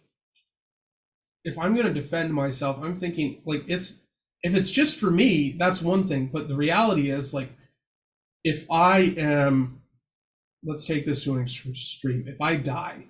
if 1.43 1.57
I'm 1.57 1.75
gonna 1.75 1.93
defend 1.93 2.33
myself, 2.33 2.79
I'm 2.81 2.97
thinking 2.97 3.41
like 3.45 3.63
it's 3.67 3.99
if 4.43 4.55
it's 4.55 4.71
just 4.71 4.99
for 4.99 5.11
me, 5.11 5.55
that's 5.57 5.81
one 5.81 6.03
thing. 6.05 6.27
But 6.27 6.47
the 6.47 6.55
reality 6.55 7.09
is 7.09 7.33
like 7.33 7.49
if 8.43 8.65
I 8.71 9.13
am 9.17 9.79
let's 10.63 10.85
take 10.85 11.05
this 11.05 11.23
to 11.23 11.35
an 11.35 11.41
extreme. 11.43 12.25
If 12.27 12.41
I 12.41 12.57
die, 12.57 13.07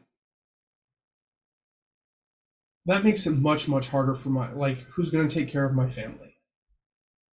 that 2.86 3.04
makes 3.04 3.26
it 3.28 3.32
much, 3.32 3.68
much 3.68 3.90
harder 3.90 4.16
for 4.16 4.30
my, 4.30 4.52
like, 4.52 4.80
who's 4.80 5.10
going 5.10 5.28
to 5.28 5.34
take 5.34 5.50
care 5.50 5.66
of 5.66 5.74
my 5.74 5.88
family? 5.88 6.36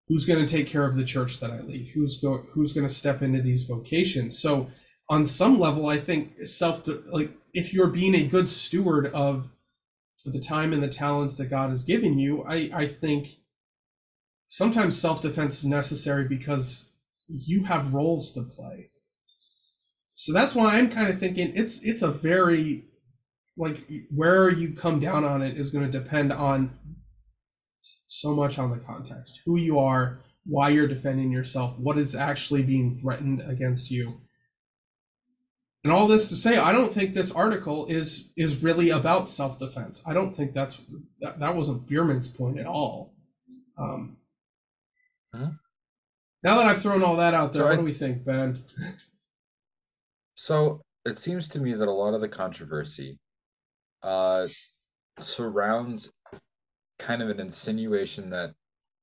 Who's 0.08 0.26
going 0.26 0.44
to 0.44 0.50
take 0.50 0.66
care 0.66 0.84
of 0.84 0.96
the 0.96 1.04
church 1.04 1.40
that 1.40 1.50
I 1.50 1.60
lead? 1.60 1.90
Who's 1.94 2.20
go, 2.20 2.38
who's 2.52 2.72
going 2.72 2.86
to 2.86 2.92
step 2.92 3.22
into 3.22 3.40
these 3.40 3.64
vocations? 3.64 4.38
So, 4.38 4.68
on 5.08 5.26
some 5.26 5.58
level, 5.58 5.88
I 5.88 5.98
think 5.98 6.46
self, 6.46 6.86
like, 7.06 7.30
if 7.52 7.74
you're 7.74 7.88
being 7.88 8.14
a 8.14 8.26
good 8.26 8.48
steward 8.48 9.06
of 9.08 9.48
the 10.30 10.40
time 10.40 10.72
and 10.72 10.82
the 10.82 10.88
talents 10.88 11.36
that 11.36 11.50
God 11.50 11.70
has 11.70 11.82
given 11.84 12.18
you, 12.18 12.44
I, 12.44 12.70
I 12.72 12.86
think 12.86 13.28
sometimes 14.48 15.00
self 15.00 15.20
defense 15.20 15.58
is 15.58 15.66
necessary 15.66 16.28
because 16.28 16.92
you 17.28 17.64
have 17.64 17.94
roles 17.94 18.32
to 18.32 18.42
play 18.42 18.90
so 20.14 20.32
that's 20.32 20.54
why 20.54 20.78
I'm 20.78 20.90
kind 20.90 21.08
of 21.08 21.18
thinking 21.18 21.52
it's 21.56 21.80
it's 21.82 22.02
a 22.02 22.10
very 22.10 22.84
like 23.56 23.86
where 24.14 24.50
you 24.50 24.72
come 24.74 25.00
down 25.00 25.24
on 25.24 25.42
it 25.42 25.58
is 25.58 25.70
going 25.70 25.90
to 25.90 25.98
depend 25.98 26.32
on 26.32 26.78
so 28.06 28.34
much 28.34 28.58
on 28.58 28.70
the 28.70 28.84
context, 28.84 29.40
who 29.44 29.56
you 29.56 29.78
are, 29.78 30.20
why 30.44 30.68
you're 30.68 30.86
defending 30.88 31.32
yourself, 31.32 31.78
what 31.78 31.98
is 31.98 32.14
actually 32.14 32.62
being 32.62 32.94
threatened 32.94 33.42
against 33.46 33.90
you. 33.90 34.20
And 35.84 35.92
all 35.92 36.06
this 36.06 36.28
to 36.28 36.36
say, 36.36 36.58
I 36.58 36.70
don't 36.70 36.92
think 36.92 37.12
this 37.12 37.32
article 37.32 37.86
is 37.86 38.32
is 38.36 38.62
really 38.62 38.90
about 38.90 39.28
self-defense. 39.28 40.02
I 40.06 40.14
don't 40.14 40.32
think 40.32 40.54
that's 40.54 40.80
that, 41.20 41.40
that 41.40 41.56
wasn't 41.56 41.88
Biermann's 41.88 42.28
point 42.28 42.58
at 42.58 42.66
all. 42.66 43.12
Um, 43.76 44.16
huh? 45.34 45.50
Now 46.44 46.56
that 46.56 46.66
I've 46.66 46.80
thrown 46.80 47.02
all 47.02 47.16
that 47.16 47.34
out 47.34 47.52
there, 47.52 47.62
so 47.62 47.66
what 47.66 47.74
I, 47.74 47.76
do 47.76 47.84
we 47.84 47.92
think, 47.92 48.24
Ben? 48.24 48.56
So 50.36 50.80
it 51.04 51.18
seems 51.18 51.48
to 51.50 51.60
me 51.60 51.74
that 51.74 51.88
a 51.88 51.92
lot 51.92 52.14
of 52.14 52.20
the 52.20 52.28
controversy 52.28 53.18
uh, 54.02 54.46
surrounds 55.18 56.12
kind 56.98 57.22
of 57.22 57.28
an 57.28 57.40
insinuation 57.40 58.30
that 58.30 58.54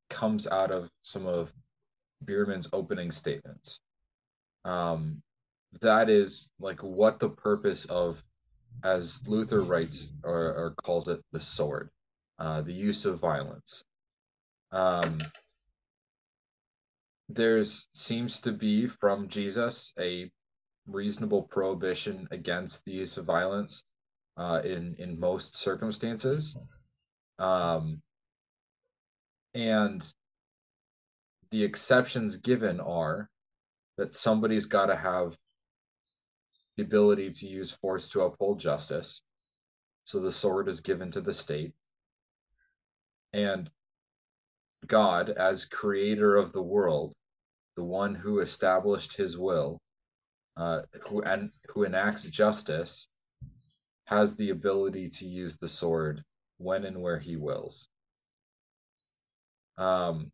comes 0.09 0.47
out 0.47 0.71
of 0.71 0.89
some 1.03 1.27
of 1.27 1.53
Biermann's 2.25 2.69
opening 2.73 3.11
statements. 3.11 3.79
Um, 4.65 5.21
that 5.81 6.09
is 6.09 6.51
like 6.59 6.79
what 6.81 7.19
the 7.19 7.29
purpose 7.29 7.85
of, 7.85 8.23
as 8.83 9.27
Luther 9.27 9.61
writes 9.61 10.13
or, 10.23 10.53
or 10.53 10.75
calls 10.83 11.07
it, 11.07 11.21
the 11.31 11.39
sword, 11.39 11.89
uh, 12.39 12.61
the 12.61 12.73
use 12.73 13.05
of 13.05 13.19
violence. 13.19 13.83
Um, 14.71 15.19
there's 17.29 17.87
seems 17.93 18.41
to 18.41 18.51
be 18.51 18.87
from 18.87 19.27
Jesus 19.27 19.93
a 19.99 20.31
reasonable 20.87 21.43
prohibition 21.43 22.27
against 22.31 22.83
the 22.85 22.91
use 22.91 23.17
of 23.17 23.25
violence 23.25 23.83
uh, 24.37 24.61
in 24.63 24.95
in 24.97 25.19
most 25.19 25.55
circumstances, 25.55 26.57
um, 27.37 28.01
and 29.53 30.11
the 31.51 31.63
exceptions 31.63 32.37
given 32.37 32.79
are 32.79 33.29
that 33.97 34.13
somebody's 34.13 34.65
got 34.65 34.87
to 34.87 34.95
have 34.95 35.37
the 36.79 36.85
ability 36.85 37.29
to 37.29 37.45
use 37.45 37.71
force 37.71 38.07
to 38.07 38.21
uphold 38.21 38.57
justice. 38.57 39.21
So 40.05 40.21
the 40.21 40.31
sword 40.31 40.69
is 40.69 40.79
given 40.79 41.11
to 41.11 41.19
the 41.19 41.33
state. 41.33 41.73
And 43.33 43.69
God, 44.87 45.29
as 45.29 45.65
creator 45.65 46.37
of 46.37 46.53
the 46.53 46.61
world, 46.61 47.13
the 47.75 47.83
one 47.83 48.15
who 48.15 48.39
established 48.39 49.17
his 49.17 49.37
will, 49.37 49.81
uh, 50.55 50.83
who 51.01 51.21
and 51.21 51.51
who 51.67 51.83
enacts 51.83 52.23
justice 52.23 53.09
has 54.05 54.37
the 54.37 54.51
ability 54.51 55.09
to 55.09 55.27
use 55.27 55.57
the 55.57 55.67
sword 55.67 56.23
when 56.59 56.85
and 56.85 57.01
where 57.01 57.19
he 57.19 57.35
wills. 57.35 57.89
Um, 59.77 60.31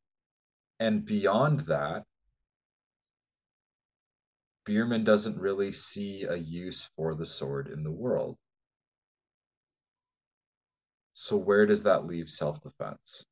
and 0.80 1.04
beyond 1.04 1.62
that, 1.62 2.04
Biermann 4.66 5.04
doesn't 5.04 5.40
really 5.40 5.72
see 5.72 6.24
a 6.24 6.36
use 6.36 6.90
for 6.96 7.14
the 7.14 7.26
sword 7.26 7.68
in 7.68 7.84
the 7.84 7.92
world. 7.92 8.36
So 11.14 11.38
where 11.38 11.66
does 11.66 11.84
that 11.84 12.06
leave 12.06 12.30
self-defense? 12.30 13.24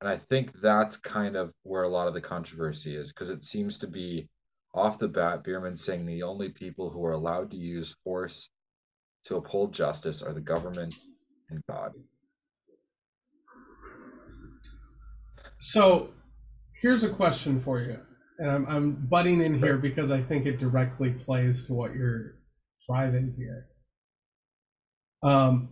And 0.00 0.08
I 0.08 0.16
think 0.16 0.52
that's 0.60 0.96
kind 0.96 1.36
of 1.36 1.52
where 1.64 1.82
a 1.82 1.88
lot 1.88 2.06
of 2.06 2.14
the 2.14 2.20
controversy 2.20 2.96
is 2.96 3.12
because 3.12 3.30
it 3.30 3.42
seems 3.42 3.78
to 3.78 3.88
be 3.88 4.28
off 4.72 4.98
the 4.98 5.08
bat, 5.08 5.42
Biermann 5.42 5.76
saying 5.76 6.06
the 6.06 6.22
only 6.22 6.50
people 6.50 6.88
who 6.88 7.04
are 7.04 7.12
allowed 7.12 7.50
to 7.50 7.56
use 7.56 7.96
force 8.04 8.50
to 9.24 9.36
uphold 9.36 9.74
justice 9.74 10.22
are 10.22 10.32
the 10.32 10.40
government 10.40 10.94
and 11.50 11.60
God. 11.68 11.92
So 15.58 16.10
here's 16.72 17.02
a 17.02 17.08
question 17.08 17.60
for 17.60 17.80
you. 17.80 17.98
And 18.38 18.50
I'm, 18.50 18.66
I'm 18.66 19.06
butting 19.08 19.42
in 19.42 19.58
here 19.58 19.76
because 19.76 20.10
I 20.10 20.22
think 20.22 20.46
it 20.46 20.58
directly 20.58 21.10
plays 21.12 21.66
to 21.66 21.74
what 21.74 21.94
you're 21.94 22.36
driving 22.86 23.34
here. 23.36 23.66
Um, 25.22 25.70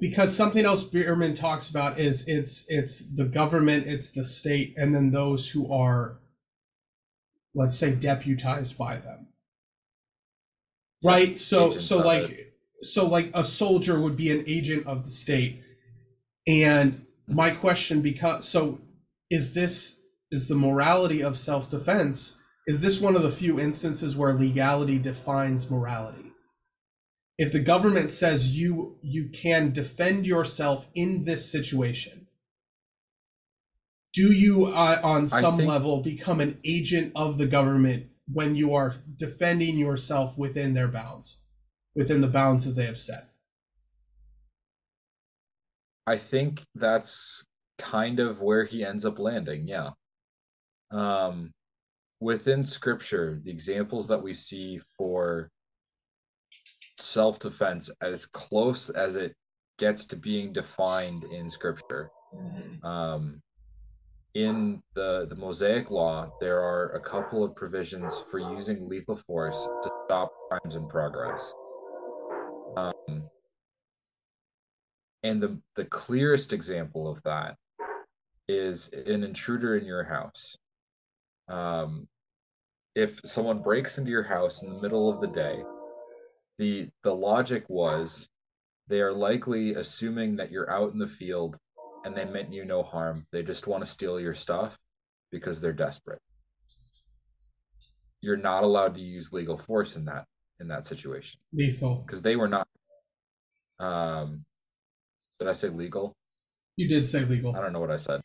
because 0.00 0.36
something 0.36 0.64
else 0.64 0.84
Biermann 0.84 1.34
talks 1.34 1.70
about 1.70 1.98
is 1.98 2.28
it's 2.28 2.64
it's 2.68 3.04
the 3.14 3.24
government, 3.24 3.86
it's 3.86 4.12
the 4.12 4.24
state, 4.24 4.74
and 4.76 4.94
then 4.94 5.10
those 5.10 5.50
who 5.50 5.72
are, 5.72 6.18
let's 7.54 7.76
say, 7.76 7.94
deputized 7.94 8.78
by 8.78 8.96
them. 8.96 9.28
Right. 11.02 11.38
So 11.38 11.70
so 11.72 11.98
like 11.98 12.30
it. 12.30 12.54
so 12.82 13.06
like 13.06 13.30
a 13.34 13.44
soldier 13.44 14.00
would 14.00 14.16
be 14.16 14.30
an 14.30 14.44
agent 14.46 14.86
of 14.86 15.04
the 15.04 15.10
state, 15.10 15.62
and 16.46 17.04
my 17.26 17.50
question 17.50 18.00
because 18.00 18.48
so 18.48 18.80
is 19.30 19.54
this 19.54 19.97
is 20.30 20.48
the 20.48 20.54
morality 20.54 21.22
of 21.22 21.36
self 21.36 21.68
defense 21.70 22.36
is 22.66 22.82
this 22.82 23.00
one 23.00 23.16
of 23.16 23.22
the 23.22 23.30
few 23.30 23.58
instances 23.58 24.16
where 24.16 24.32
legality 24.32 24.98
defines 24.98 25.70
morality? 25.70 26.32
if 27.38 27.52
the 27.52 27.60
government 27.60 28.10
says 28.10 28.58
you 28.58 28.98
you 29.02 29.28
can 29.28 29.72
defend 29.72 30.26
yourself 30.26 30.86
in 30.94 31.24
this 31.24 31.50
situation 31.50 32.26
do 34.12 34.32
you 34.32 34.66
uh, 34.66 35.00
on 35.02 35.28
some 35.28 35.58
think, 35.58 35.68
level 35.68 36.02
become 36.02 36.40
an 36.40 36.58
agent 36.64 37.12
of 37.14 37.38
the 37.38 37.46
government 37.46 38.06
when 38.32 38.54
you 38.54 38.74
are 38.74 38.96
defending 39.16 39.78
yourself 39.78 40.36
within 40.36 40.74
their 40.74 40.88
bounds, 40.88 41.40
within 41.94 42.20
the 42.20 42.28
bounds 42.28 42.64
that 42.64 42.72
they 42.72 42.84
have 42.84 42.98
set. 42.98 43.24
I 46.06 46.16
think 46.16 46.62
that's 46.74 47.44
kind 47.78 48.18
of 48.18 48.40
where 48.40 48.64
he 48.64 48.84
ends 48.84 49.04
up 49.04 49.18
landing. 49.18 49.68
Yeah. 49.68 49.90
Um, 50.90 51.52
within 52.20 52.64
scripture, 52.64 53.40
the 53.44 53.50
examples 53.50 54.06
that 54.08 54.22
we 54.22 54.34
see 54.34 54.80
for 54.96 55.50
self 56.98 57.38
defense, 57.38 57.90
as 58.00 58.26
close 58.26 58.90
as 58.90 59.16
it 59.16 59.34
gets 59.78 60.06
to 60.06 60.16
being 60.16 60.52
defined 60.52 61.24
in 61.24 61.48
scripture, 61.48 62.10
um, 62.82 63.40
in 64.34 64.82
the, 64.94 65.26
the 65.28 65.34
Mosaic 65.34 65.90
Law, 65.90 66.30
there 66.40 66.60
are 66.60 66.90
a 66.90 67.00
couple 67.00 67.42
of 67.42 67.56
provisions 67.56 68.20
for 68.30 68.38
using 68.38 68.88
lethal 68.88 69.16
force 69.16 69.68
to 69.82 69.90
stop 70.04 70.32
crimes 70.48 70.76
in 70.76 70.86
progress. 70.86 71.52
Um, 72.76 73.28
and 75.22 75.42
the, 75.42 75.58
the 75.74 75.86
clearest 75.86 76.52
example 76.52 77.08
of 77.08 77.22
that 77.24 77.56
is 78.48 78.90
an 78.90 79.24
intruder 79.24 79.76
in 79.76 79.84
your 79.84 80.04
house. 80.04 80.56
Um, 81.48 82.08
if 82.94 83.20
someone 83.24 83.62
breaks 83.62 83.98
into 83.98 84.10
your 84.10 84.22
house 84.22 84.62
in 84.62 84.72
the 84.72 84.80
middle 84.80 85.10
of 85.10 85.20
the 85.20 85.28
day, 85.28 85.62
the 86.58 86.88
the 87.04 87.14
logic 87.14 87.64
was 87.68 88.28
they 88.88 89.00
are 89.00 89.12
likely 89.12 89.74
assuming 89.74 90.36
that 90.36 90.50
you're 90.50 90.70
out 90.70 90.92
in 90.92 90.98
the 90.98 91.06
field 91.06 91.58
and 92.04 92.16
they 92.16 92.24
meant 92.24 92.52
you 92.52 92.64
no 92.64 92.82
harm. 92.82 93.24
They 93.32 93.42
just 93.42 93.66
want 93.66 93.82
to 93.82 93.86
steal 93.86 94.18
your 94.18 94.34
stuff 94.34 94.78
because 95.30 95.60
they're 95.60 95.72
desperate. 95.72 96.20
You're 98.20 98.36
not 98.36 98.64
allowed 98.64 98.94
to 98.96 99.00
use 99.00 99.32
legal 99.32 99.56
force 99.56 99.96
in 99.96 100.04
that 100.06 100.24
in 100.60 100.68
that 100.68 100.84
situation 100.84 101.38
Lethal. 101.52 102.02
because 102.06 102.22
they 102.22 102.36
were 102.36 102.48
not. 102.48 102.66
Um, 103.78 104.44
did 105.38 105.48
I 105.48 105.52
say 105.52 105.68
legal? 105.68 106.16
You 106.76 106.88
did 106.88 107.06
say 107.06 107.24
legal. 107.24 107.54
I 107.54 107.60
don't 107.60 107.72
know 107.72 107.80
what 107.80 107.92
I 107.92 107.96
said. 107.96 108.20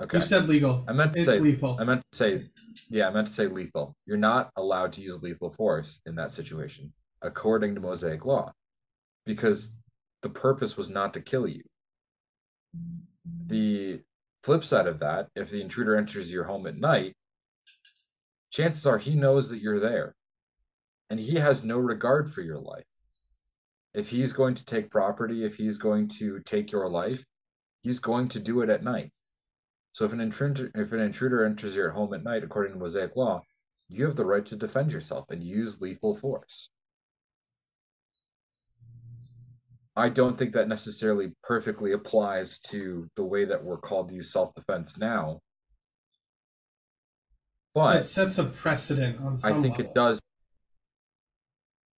Okay, 0.00 0.16
You 0.16 0.22
said 0.22 0.48
legal. 0.48 0.84
I 0.88 0.92
meant 0.92 1.12
to 1.12 1.18
It's 1.18 1.26
say 1.26 1.38
lethal. 1.40 1.76
I 1.78 1.84
meant 1.84 2.02
to 2.10 2.16
say, 2.16 2.42
yeah, 2.88 3.08
I 3.08 3.10
meant 3.10 3.26
to 3.26 3.32
say 3.32 3.46
lethal. 3.46 3.94
You're 4.06 4.16
not 4.16 4.50
allowed 4.56 4.92
to 4.94 5.02
use 5.02 5.22
lethal 5.22 5.50
force 5.50 6.00
in 6.06 6.14
that 6.14 6.32
situation, 6.32 6.92
according 7.20 7.74
to 7.74 7.80
Mosaic 7.80 8.24
law, 8.24 8.52
because 9.26 9.76
the 10.22 10.30
purpose 10.30 10.76
was 10.76 10.88
not 10.88 11.12
to 11.14 11.20
kill 11.20 11.46
you. 11.46 11.62
The 13.46 14.00
flip 14.42 14.64
side 14.64 14.86
of 14.86 15.00
that, 15.00 15.28
if 15.34 15.50
the 15.50 15.60
intruder 15.60 15.96
enters 15.96 16.32
your 16.32 16.44
home 16.44 16.66
at 16.66 16.78
night, 16.78 17.14
chances 18.50 18.86
are 18.86 18.98
he 18.98 19.14
knows 19.14 19.50
that 19.50 19.60
you're 19.60 19.80
there 19.80 20.14
and 21.10 21.18
he 21.18 21.34
has 21.34 21.64
no 21.64 21.78
regard 21.78 22.32
for 22.32 22.40
your 22.40 22.58
life. 22.58 22.84
If 23.92 24.08
he's 24.08 24.32
going 24.32 24.54
to 24.54 24.64
take 24.64 24.90
property, 24.90 25.44
if 25.44 25.56
he's 25.56 25.76
going 25.76 26.08
to 26.20 26.40
take 26.40 26.70
your 26.70 26.88
life, 26.88 27.24
he's 27.82 27.98
going 27.98 28.28
to 28.28 28.40
do 28.40 28.62
it 28.62 28.70
at 28.70 28.84
night. 28.84 29.10
So 29.92 30.04
if 30.04 30.12
an 30.12 30.20
intruder 30.20 30.70
if 30.74 30.92
an 30.92 31.00
intruder 31.00 31.44
enters 31.44 31.74
your 31.74 31.90
home 31.90 32.14
at 32.14 32.22
night, 32.22 32.44
according 32.44 32.72
to 32.72 32.78
Mosaic 32.78 33.16
law, 33.16 33.42
you 33.88 34.06
have 34.06 34.16
the 34.16 34.24
right 34.24 34.46
to 34.46 34.56
defend 34.56 34.92
yourself 34.92 35.26
and 35.30 35.42
use 35.42 35.80
lethal 35.80 36.14
force. 36.14 36.70
I 39.96 40.08
don't 40.08 40.38
think 40.38 40.52
that 40.54 40.68
necessarily 40.68 41.32
perfectly 41.42 41.92
applies 41.92 42.60
to 42.60 43.08
the 43.16 43.24
way 43.24 43.44
that 43.44 43.62
we're 43.62 43.76
called 43.76 44.08
to 44.08 44.14
use 44.14 44.32
self-defense 44.32 44.96
now. 44.98 45.40
But 47.74 47.96
it 47.96 48.06
sets 48.06 48.38
a 48.38 48.44
precedent 48.44 49.20
on 49.20 49.34
I 49.44 49.52
think 49.60 49.78
level. 49.78 49.86
it 49.86 49.94
does 49.94 50.20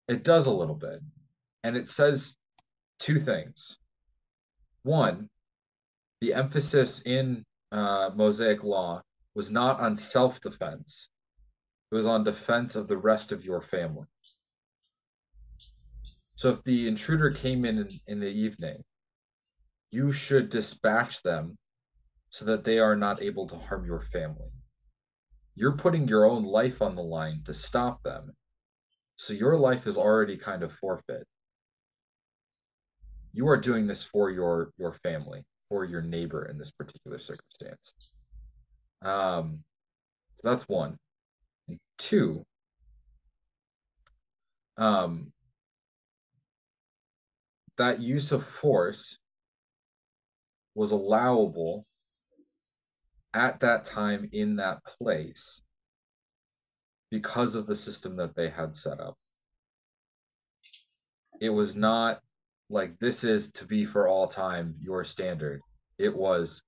it 0.07 0.23
does 0.23 0.47
a 0.47 0.51
little 0.51 0.75
bit. 0.75 1.01
And 1.63 1.77
it 1.77 1.87
says 1.87 2.35
two 2.99 3.19
things. 3.19 3.77
One, 4.83 5.29
the 6.21 6.33
emphasis 6.33 7.01
in 7.01 7.43
uh, 7.71 8.11
Mosaic 8.15 8.63
law 8.63 9.01
was 9.35 9.51
not 9.51 9.79
on 9.79 9.95
self 9.95 10.41
defense, 10.41 11.09
it 11.91 11.95
was 11.95 12.05
on 12.05 12.23
defense 12.23 12.75
of 12.75 12.87
the 12.87 12.97
rest 12.97 13.31
of 13.31 13.45
your 13.45 13.61
family. 13.61 14.07
So 16.35 16.49
if 16.49 16.63
the 16.63 16.87
intruder 16.87 17.29
came 17.29 17.65
in, 17.65 17.77
in 17.79 17.89
in 18.07 18.19
the 18.19 18.29
evening, 18.29 18.83
you 19.91 20.11
should 20.11 20.49
dispatch 20.49 21.21
them 21.21 21.57
so 22.29 22.45
that 22.45 22.63
they 22.63 22.79
are 22.79 22.95
not 22.95 23.21
able 23.21 23.45
to 23.47 23.57
harm 23.57 23.85
your 23.85 23.99
family. 23.99 24.47
You're 25.55 25.75
putting 25.75 26.07
your 26.07 26.25
own 26.25 26.43
life 26.43 26.81
on 26.81 26.95
the 26.95 27.03
line 27.03 27.41
to 27.45 27.53
stop 27.53 28.01
them. 28.03 28.31
So 29.17 29.33
your 29.33 29.57
life 29.57 29.85
is 29.85 29.97
already 29.97 30.37
kind 30.37 30.63
of 30.63 30.73
forfeit. 30.73 31.27
You 33.33 33.47
are 33.49 33.57
doing 33.57 33.85
this 33.85 34.01
for 34.03 34.29
your 34.29 34.71
your 34.77 34.93
family, 34.93 35.43
for 35.71 35.85
your 35.85 36.01
neighbor 36.01 36.47
in 36.47 36.57
this 36.57 36.69
particular 36.69 37.17
circumstance. 37.17 37.93
Um, 39.01 39.63
so 40.35 40.49
that's 40.49 40.67
one. 40.67 40.97
And 41.69 41.79
two, 41.97 42.43
um, 44.77 45.31
that 47.77 48.01
use 48.01 48.33
of 48.33 48.45
force 48.45 49.17
was 50.75 50.91
allowable 50.91 51.85
at 53.33 53.61
that 53.61 53.85
time 53.85 54.27
in 54.33 54.57
that 54.57 54.83
place 54.83 55.61
because 57.11 57.55
of 57.55 57.65
the 57.65 57.75
system 57.75 58.17
that 58.17 58.35
they 58.35 58.49
had 58.49 58.75
set 58.75 58.99
up. 58.99 59.15
It 61.39 61.49
was 61.49 61.77
not 61.77 62.19
like 62.71 62.97
this 62.99 63.23
is 63.23 63.51
to 63.51 63.65
be 63.65 63.85
for 63.85 64.07
all 64.07 64.27
time 64.27 64.75
your 64.79 65.03
standard. 65.03 65.61
It 65.97 66.15
was 66.15 66.63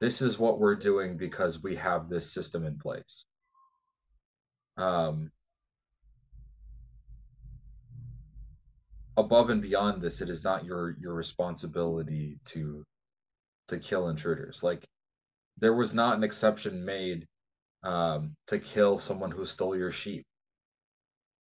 this 0.00 0.22
is 0.22 0.38
what 0.38 0.58
we're 0.58 0.74
doing 0.76 1.16
because 1.16 1.62
we 1.62 1.76
have 1.76 2.08
this 2.08 2.30
system 2.32 2.64
in 2.64 2.78
place. 2.78 3.26
Um, 4.76 5.30
above 9.16 9.50
and 9.50 9.62
beyond 9.62 10.02
this, 10.02 10.20
it 10.20 10.28
is 10.28 10.42
not 10.42 10.64
your 10.64 10.96
your 11.00 11.14
responsibility 11.14 12.38
to 12.46 12.84
to 13.68 13.78
kill 13.78 14.08
intruders. 14.08 14.62
Like 14.62 14.86
there 15.58 15.74
was 15.74 15.94
not 15.94 16.16
an 16.16 16.24
exception 16.24 16.84
made 16.84 17.26
um, 17.82 18.34
to 18.46 18.58
kill 18.58 18.98
someone 18.98 19.30
who 19.30 19.44
stole 19.44 19.76
your 19.76 19.92
sheep. 19.92 20.24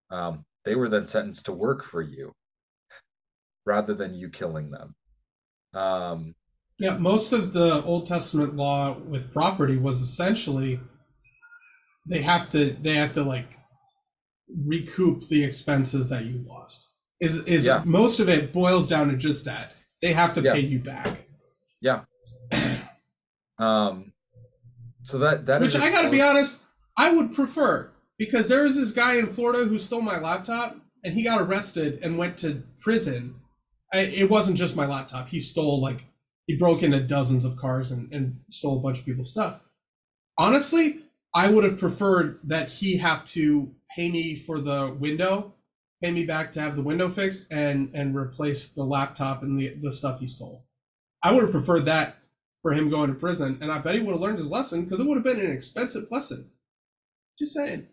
Um, 0.10 0.46
they 0.64 0.76
were 0.76 0.90
then 0.90 1.08
sentenced 1.08 1.46
to 1.46 1.52
work 1.52 1.84
for 1.84 2.02
you 2.02 2.34
rather 3.66 3.94
than 3.94 4.14
you 4.14 4.30
killing 4.30 4.72
them. 4.72 4.96
Um, 5.74 6.36
Yeah, 6.80 6.98
most 6.98 7.32
of 7.34 7.54
the 7.54 7.84
Old 7.84 8.08
Testament 8.08 8.56
law 8.56 8.94
with 9.00 9.32
property 9.34 9.78
was 9.78 10.02
essentially 10.02 10.80
they 12.08 12.22
have 12.22 12.50
to 12.52 12.74
they 12.82 12.96
have 12.96 13.14
to 13.14 13.24
like 13.24 13.48
recoup 14.66 15.28
the 15.28 15.44
expenses 15.44 16.10
that 16.10 16.26
you 16.26 16.44
lost. 16.48 16.90
Is 17.20 17.44
is 17.46 17.66
Yeah. 17.66 17.82
most 17.86 18.20
of 18.20 18.30
it 18.30 18.54
boils 18.54 18.88
down 18.88 19.10
to 19.10 19.18
just 19.18 19.46
that. 19.46 19.72
They 20.02 20.14
have 20.14 20.34
to 20.36 20.42
Yeah. 20.42 20.54
pay 20.54 20.60
you 20.62 20.80
back. 20.80 21.28
Yeah. 21.82 22.04
um, 23.58 24.14
so 25.04 25.18
that 25.20 25.46
that 25.46 25.62
Which 25.62 25.76
is 25.76 25.82
I 25.82 25.90
got 25.90 26.04
to 26.04 26.10
be 26.10 26.22
honest, 26.22 26.62
I 26.98 27.14
would 27.16 27.34
prefer 27.34 27.92
because 28.18 28.48
there 28.48 28.64
was 28.64 28.76
this 28.76 28.92
guy 28.92 29.16
in 29.18 29.28
Florida 29.28 29.66
who 29.66 29.80
stole 29.80 30.02
my 30.02 30.20
laptop 30.20 30.76
and 31.04 31.14
he 31.14 31.24
got 31.24 31.42
arrested 31.42 32.00
and 32.02 32.18
went 32.18 32.38
to 32.40 32.64
prison. 32.80 33.36
I, 33.96 34.02
it 34.02 34.30
wasn't 34.30 34.58
just 34.58 34.76
my 34.76 34.86
laptop. 34.86 35.30
He 35.30 35.40
stole 35.40 35.82
like 35.82 36.06
he 36.48 36.58
broke 36.58 36.84
into 36.84 37.00
dozens 37.00 37.46
of 37.46 37.56
cars 37.56 37.92
and, 37.92 38.12
and 38.12 38.42
stole 38.50 38.78
a 38.78 38.82
bunch 38.82 39.00
of 39.00 39.06
people's 39.06 39.32
stuff. 39.32 39.62
Honestly, 40.38 41.00
I 41.34 41.50
would 41.50 41.64
have 41.64 41.80
preferred 41.80 42.40
that 42.44 42.70
he 42.70 42.98
have 42.98 43.24
to 43.26 43.74
pay 43.96 44.12
me 44.12 44.36
for 44.36 44.60
the 44.60 44.96
window, 45.00 45.54
pay 46.04 46.12
me 46.12 46.26
back 46.26 46.52
to 46.54 46.62
have 46.62 46.76
the 46.76 46.82
window 46.82 47.08
fixed 47.08 47.52
and 47.52 47.96
and 47.96 48.16
replace 48.16 48.68
the 48.70 48.84
laptop 48.84 49.44
and 49.44 49.58
the, 49.58 49.70
the 49.82 49.94
stuff 49.94 50.20
he 50.20 50.28
stole. 50.28 50.66
I 51.24 51.32
would 51.32 51.44
have 51.44 51.52
preferred 51.52 51.86
that 51.86 52.18
for 52.62 52.74
him 52.74 52.90
going 52.90 53.10
to 53.10 53.16
prison, 53.16 53.60
and 53.62 53.72
I 53.72 53.78
bet 53.78 53.96
he 53.96 54.02
would 54.02 54.12
have 54.12 54.22
learned 54.22 54.40
his 54.40 54.50
lesson 54.50 54.84
because 54.84 55.00
it 55.00 55.08
would 55.08 55.16
have 55.16 55.24
been 55.24 55.40
an 55.40 55.52
expensive 55.52 56.08
lesson. 56.12 56.50
Just 57.40 57.54
saying. 57.54 57.88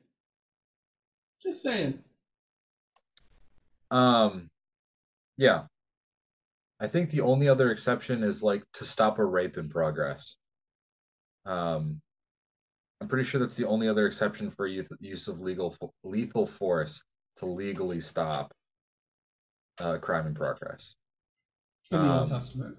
Just 1.42 1.62
saying. 1.62 2.02
Um, 3.90 4.50
yeah. 5.36 5.64
I 6.82 6.88
think 6.88 7.10
the 7.10 7.20
only 7.20 7.48
other 7.48 7.70
exception 7.70 8.24
is 8.24 8.42
like 8.42 8.64
to 8.74 8.84
stop 8.84 9.20
a 9.20 9.24
rape 9.24 9.56
in 9.56 9.68
progress. 9.68 10.36
Um, 11.46 12.00
I'm 13.00 13.06
pretty 13.06 13.22
sure 13.24 13.38
that's 13.38 13.54
the 13.54 13.68
only 13.68 13.88
other 13.88 14.06
exception 14.08 14.50
for 14.50 14.66
use, 14.66 14.88
use 15.00 15.28
of 15.28 15.40
legal 15.40 15.76
lethal 16.02 16.44
force 16.44 17.04
to 17.36 17.46
legally 17.46 18.00
stop 18.00 18.52
uh, 19.80 19.98
crime 19.98 20.26
in 20.26 20.34
progress 20.34 20.96
In 21.92 22.00
the 22.00 22.12
Old 22.12 22.22
Um, 22.22 22.28
Testament. 22.28 22.76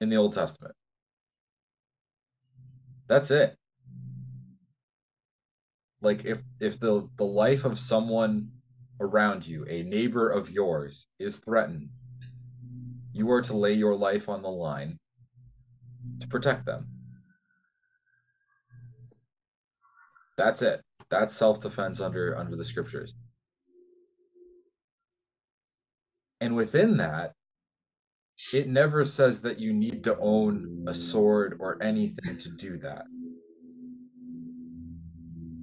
in 0.00 0.08
the 0.08 0.16
Old 0.16 0.32
Testament. 0.32 0.74
That's 3.06 3.30
it. 3.30 3.54
like 6.00 6.24
if 6.24 6.40
if 6.58 6.80
the 6.80 7.06
the 7.16 7.24
life 7.24 7.64
of 7.66 7.78
someone 7.78 8.50
around 9.00 9.46
you, 9.46 9.64
a 9.68 9.82
neighbor 9.84 10.30
of 10.30 10.50
yours, 10.50 11.06
is 11.18 11.38
threatened, 11.38 11.88
you 13.12 13.30
are 13.30 13.42
to 13.42 13.56
lay 13.56 13.72
your 13.72 13.94
life 13.94 14.28
on 14.28 14.42
the 14.42 14.50
line 14.50 14.98
to 16.20 16.28
protect 16.28 16.66
them. 16.66 16.86
That's 20.36 20.62
it. 20.62 20.80
That's 21.10 21.34
self-defense 21.34 22.00
under 22.00 22.36
under 22.36 22.56
the 22.56 22.64
scriptures. 22.64 23.14
And 26.40 26.56
within 26.56 26.96
that, 26.96 27.34
it 28.52 28.66
never 28.66 29.04
says 29.04 29.40
that 29.42 29.60
you 29.60 29.72
need 29.72 30.02
to 30.04 30.18
own 30.18 30.84
a 30.88 30.94
sword 30.94 31.58
or 31.60 31.80
anything 31.82 32.38
to 32.38 32.48
do 32.48 32.78
that. 32.78 33.04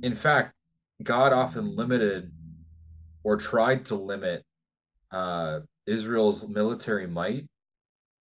In 0.03 0.13
fact, 0.13 0.53
God 1.03 1.33
often 1.33 1.75
limited 1.75 2.31
or 3.23 3.35
tried 3.35 3.85
to 3.87 3.95
limit 3.95 4.43
uh, 5.11 5.59
Israel's 5.89 6.47
military 6.47 7.07
might 7.07 7.47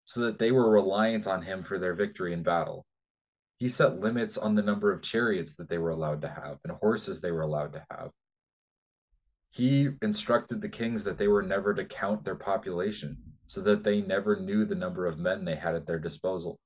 so 0.05 0.21
that 0.21 0.39
they 0.39 0.51
were 0.51 0.71
reliant 0.71 1.27
on 1.27 1.41
him 1.41 1.61
for 1.63 1.77
their 1.77 1.93
victory 1.93 2.31
in 2.31 2.41
battle. 2.41 2.85
He 3.57 3.67
set 3.67 3.99
limits 3.99 4.37
on 4.37 4.55
the 4.55 4.61
number 4.61 4.91
of 4.91 5.01
chariots 5.01 5.55
that 5.55 5.67
they 5.67 5.77
were 5.77 5.89
allowed 5.89 6.21
to 6.21 6.29
have 6.29 6.59
and 6.63 6.73
horses 6.73 7.19
they 7.19 7.31
were 7.31 7.41
allowed 7.41 7.73
to 7.73 7.85
have. 7.91 8.11
He 9.51 9.89
instructed 10.01 10.61
the 10.61 10.69
kings 10.69 11.03
that 11.03 11.17
they 11.17 11.27
were 11.27 11.41
never 11.41 11.73
to 11.73 11.83
count 11.83 12.23
their 12.23 12.35
population 12.35 13.17
so 13.47 13.61
that 13.61 13.83
they 13.83 14.01
never 14.01 14.39
knew 14.39 14.65
the 14.65 14.75
number 14.75 15.05
of 15.05 15.17
men 15.17 15.43
they 15.43 15.55
had 15.55 15.75
at 15.75 15.85
their 15.85 15.99
disposal. 15.99 16.59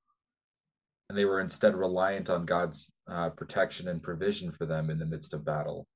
And 1.10 1.18
they 1.18 1.26
were 1.26 1.42
instead 1.42 1.76
reliant 1.76 2.30
on 2.30 2.46
God's 2.46 2.92
uh, 3.08 3.30
protection 3.30 3.88
and 3.88 4.04
provision 4.04 4.52
for 4.52 4.66
them 4.66 4.90
in 4.90 5.00
the 5.00 5.06
midst 5.06 5.34
of 5.34 5.46
battle. 5.46 5.88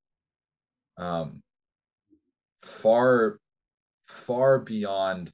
Um, 0.98 1.44
far, 2.62 3.40
far 4.08 4.60
beyond 4.60 5.32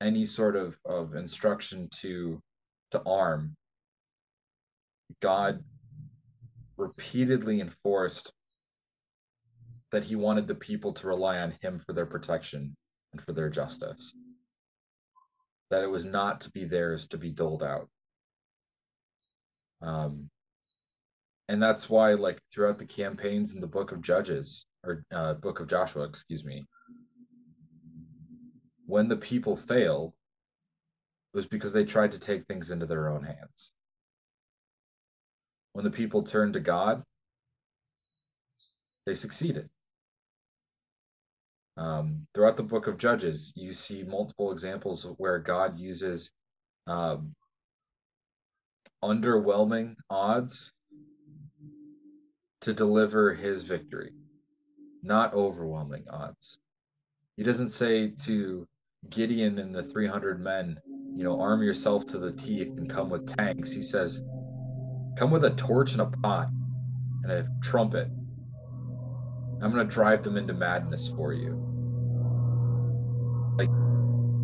any 0.00 0.24
sort 0.24 0.56
of, 0.56 0.78
of 0.84 1.14
instruction 1.14 1.88
to 1.92 2.40
to 2.90 3.02
arm, 3.06 3.56
God 5.20 5.62
repeatedly 6.76 7.60
enforced 7.60 8.32
that 9.92 10.04
he 10.04 10.16
wanted 10.16 10.46
the 10.46 10.54
people 10.54 10.92
to 10.94 11.06
rely 11.06 11.38
on 11.38 11.52
him 11.62 11.78
for 11.78 11.92
their 11.92 12.06
protection 12.06 12.76
and 13.12 13.20
for 13.20 13.32
their 13.32 13.48
justice. 13.48 14.14
That 15.70 15.82
it 15.82 15.90
was 15.90 16.04
not 16.04 16.40
to 16.42 16.50
be 16.50 16.64
theirs 16.64 17.06
to 17.08 17.18
be 17.18 17.30
doled 17.30 17.62
out. 17.62 17.88
Um, 19.82 20.28
and 21.48 21.62
that's 21.62 21.88
why, 21.88 22.14
like, 22.14 22.40
throughout 22.52 22.78
the 22.78 22.86
campaigns 22.86 23.54
in 23.54 23.60
the 23.60 23.66
book 23.66 23.92
of 23.92 24.02
Judges, 24.02 24.66
or 24.84 25.04
uh, 25.12 25.34
book 25.34 25.60
of 25.60 25.68
Joshua, 25.68 26.04
excuse 26.04 26.44
me, 26.44 26.66
when 28.90 29.08
the 29.08 29.16
people 29.16 29.56
failed, 29.56 30.12
it 31.32 31.36
was 31.36 31.46
because 31.46 31.72
they 31.72 31.84
tried 31.84 32.10
to 32.10 32.18
take 32.18 32.44
things 32.44 32.72
into 32.72 32.86
their 32.86 33.08
own 33.08 33.22
hands. 33.22 33.72
When 35.74 35.84
the 35.84 35.90
people 35.92 36.24
turned 36.24 36.54
to 36.54 36.60
God, 36.60 37.04
they 39.06 39.14
succeeded. 39.14 39.68
Um, 41.76 42.26
throughout 42.34 42.56
the 42.56 42.64
book 42.64 42.88
of 42.88 42.98
Judges, 42.98 43.52
you 43.54 43.72
see 43.72 44.02
multiple 44.02 44.50
examples 44.50 45.04
where 45.18 45.38
God 45.38 45.78
uses 45.78 46.32
um, 46.88 47.32
underwhelming 49.04 49.94
odds 50.10 50.72
to 52.62 52.72
deliver 52.72 53.34
his 53.34 53.62
victory, 53.62 54.10
not 55.04 55.32
overwhelming 55.32 56.04
odds. 56.10 56.58
He 57.36 57.44
doesn't 57.44 57.70
say 57.70 58.08
to 58.24 58.66
Gideon 59.08 59.58
and 59.58 59.74
the 59.74 59.82
300 59.82 60.40
men, 60.40 60.78
you 61.16 61.24
know, 61.24 61.40
arm 61.40 61.62
yourself 61.62 62.06
to 62.06 62.18
the 62.18 62.32
teeth 62.32 62.68
and 62.76 62.88
come 62.88 63.08
with 63.10 63.34
tanks. 63.36 63.72
He 63.72 63.82
says, 63.82 64.22
come 65.16 65.30
with 65.30 65.44
a 65.44 65.50
torch 65.50 65.92
and 65.92 66.02
a 66.02 66.06
pot 66.06 66.48
and 67.24 67.32
a 67.32 67.46
trumpet. 67.62 68.08
I'm 69.62 69.72
going 69.72 69.86
to 69.86 69.94
drive 69.94 70.22
them 70.22 70.36
into 70.36 70.54
madness 70.54 71.08
for 71.08 71.32
you. 71.32 71.56
Like, 73.58 73.68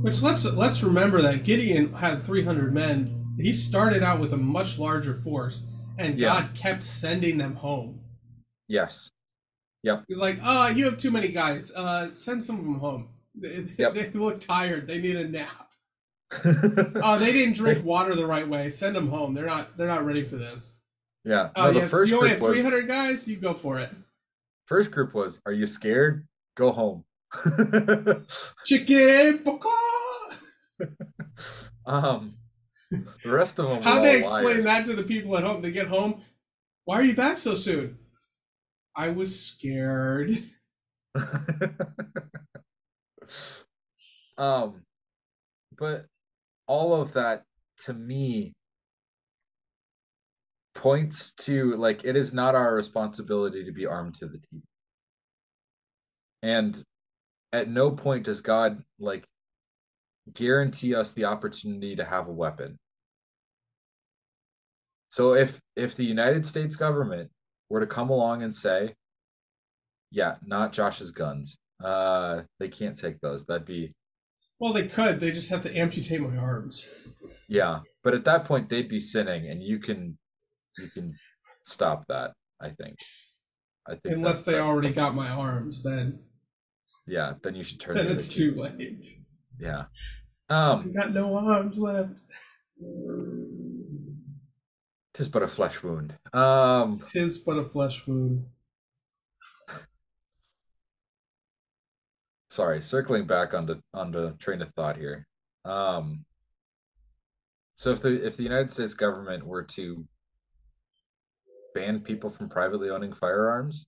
which 0.02 0.20
let's 0.20 0.44
let's 0.44 0.82
remember 0.82 1.22
that 1.22 1.44
Gideon 1.44 1.92
had 1.94 2.22
300 2.22 2.74
men. 2.74 3.24
He 3.38 3.52
started 3.52 4.02
out 4.02 4.20
with 4.20 4.34
a 4.34 4.36
much 4.36 4.78
larger 4.78 5.14
force, 5.14 5.64
and 5.98 6.18
Yeah. 6.18 6.28
God 6.28 6.54
kept 6.54 6.84
sending 6.84 7.38
them 7.38 7.54
home. 7.54 8.00
Yes. 8.68 9.10
Yep. 9.84 10.04
He's 10.08 10.18
like, 10.18 10.38
"Oh, 10.42 10.68
you 10.68 10.84
have 10.84 10.98
too 10.98 11.10
many 11.10 11.28
guys. 11.28 11.72
Uh, 11.72 12.10
send 12.10 12.42
some 12.44 12.58
of 12.58 12.64
them 12.64 12.78
home. 12.78 13.08
They, 13.36 13.66
Yep. 13.78 13.94
they 13.94 14.10
look 14.10 14.40
tired. 14.40 14.86
They 14.86 14.98
need 15.00 15.16
a 15.16 15.28
nap. 15.28 15.68
Oh, 16.44 17.18
they 17.20 17.32
didn't 17.32 17.54
drink 17.54 17.84
water 17.84 18.14
the 18.14 18.26
right 18.26 18.46
way. 18.48 18.70
Send 18.70 18.96
them 18.96 19.08
home. 19.08 19.34
They're 19.34 19.46
not. 19.46 19.76
They're 19.76 19.86
not 19.86 20.04
ready 20.06 20.24
for 20.24 20.36
this. 20.36 20.78
yeah. 21.24 21.50
Oh, 21.54 21.62
No, 21.62 21.68
you, 21.68 21.74
the 21.74 21.80
have, 21.82 21.90
first 21.90 22.10
you 22.10 22.16
only 22.18 22.30
group 22.30 22.40
have 22.40 22.48
was 22.48 22.58
300 22.60 22.88
guys. 22.88 23.28
You 23.28 23.36
go 23.36 23.52
for 23.54 23.78
it. 23.78 23.90
first 24.66 24.90
group 24.90 25.14
was, 25.14 25.40
are 25.46 25.52
you 25.52 25.66
scared? 25.66 26.26
Go 26.56 26.72
home. 26.72 27.04
Chicken. 28.64 29.44
um, 31.86 32.34
the 32.90 33.30
rest 33.30 33.58
of 33.58 33.68
them. 33.68 33.82
How'd 33.82 34.04
they 34.04 34.18
explain 34.18 34.44
liars. 34.44 34.64
that 34.64 34.86
to 34.86 34.94
the 34.94 35.02
people 35.02 35.36
at 35.36 35.44
home? 35.44 35.60
They 35.60 35.70
get 35.72 35.86
home. 35.88 36.22
Why 36.86 37.00
are 37.00 37.04
you 37.04 37.14
back 37.14 37.36
so 37.38 37.54
soon? 37.54 37.98
I 38.96 39.10
was 39.10 39.38
scared. 39.38 40.38
Um, 44.38 44.82
but 45.78 46.06
all 46.66 47.00
of 47.00 47.12
that 47.12 47.44
to 47.84 47.94
me 47.94 48.52
points 50.74 51.32
to 51.32 51.74
like 51.76 52.04
it 52.04 52.16
is 52.16 52.34
not 52.34 52.54
our 52.54 52.74
responsibility 52.74 53.64
to 53.64 53.72
be 53.72 53.86
armed 53.86 54.14
to 54.16 54.26
the 54.26 54.38
teeth. 54.38 54.62
And 56.42 56.82
at 57.52 57.68
no 57.68 57.90
point 57.90 58.24
does 58.24 58.40
God 58.40 58.82
like 58.98 59.24
guarantee 60.34 60.94
us 60.94 61.12
the 61.12 61.24
opportunity 61.24 61.96
to 61.96 62.04
have 62.04 62.28
a 62.28 62.32
weapon. 62.32 62.78
So 65.08 65.34
if 65.34 65.60
if 65.76 65.94
the 65.94 66.04
United 66.04 66.46
States 66.46 66.76
government 66.76 67.30
were 67.70 67.80
to 67.80 67.86
come 67.86 68.10
along 68.10 68.42
and 68.42 68.54
say, 68.54 68.94
yeah, 70.10 70.36
not 70.44 70.72
Josh's 70.72 71.10
guns. 71.10 71.56
Uh 71.82 72.42
they 72.58 72.68
can't 72.68 72.96
take 72.98 73.20
those. 73.20 73.44
That'd 73.46 73.66
be 73.66 73.94
Well, 74.58 74.72
they 74.72 74.86
could. 74.88 75.20
They 75.20 75.30
just 75.30 75.50
have 75.50 75.60
to 75.62 75.76
amputate 75.76 76.20
my 76.20 76.36
arms. 76.36 76.88
yeah. 77.48 77.80
But 78.02 78.14
at 78.14 78.24
that 78.24 78.44
point 78.44 78.68
they'd 78.68 78.88
be 78.88 79.00
sinning 79.00 79.48
and 79.48 79.62
you 79.62 79.78
can 79.78 80.16
you 80.78 80.88
can 80.88 81.14
stop 81.64 82.04
that, 82.08 82.32
I 82.60 82.70
think. 82.70 82.96
I 83.88 83.92
think 83.96 84.16
Unless 84.16 84.44
they 84.44 84.52
the- 84.52 84.60
already 84.60 84.92
got 84.92 85.14
my 85.14 85.28
arms, 85.28 85.82
then 85.82 86.18
yeah, 87.06 87.34
then 87.42 87.54
you 87.54 87.62
should 87.62 87.78
turn 87.80 87.94
then 87.96 88.06
the 88.06 88.12
it's 88.12 88.28
too 88.28 88.54
late. 88.54 89.06
Yeah. 89.60 89.84
I 90.48 90.72
Um 90.72 90.92
got 90.92 91.12
no 91.12 91.36
arms 91.36 91.78
left. 91.78 92.20
tis 95.14 95.28
but 95.28 95.42
a 95.42 95.46
flesh 95.46 95.82
wound. 95.82 96.14
Um 96.32 97.00
Tis 97.04 97.38
but 97.38 97.58
a 97.58 97.64
flesh 97.64 98.06
wound. 98.06 98.44
Sorry, 102.56 102.80
circling 102.80 103.26
back 103.26 103.52
onto 103.54 103.80
onto 103.92 104.34
train 104.38 104.62
of 104.62 104.72
thought 104.74 104.96
here. 104.96 105.26
Um, 105.64 106.24
so 107.76 107.90
if 107.92 108.00
the 108.00 108.26
if 108.26 108.36
the 108.36 108.42
United 108.42 108.72
States 108.72 108.94
government 108.94 109.46
were 109.46 109.62
to 109.62 110.04
ban 111.74 112.00
people 112.00 112.30
from 112.30 112.48
privately 112.48 112.88
owning 112.90 113.12
firearms, 113.12 113.86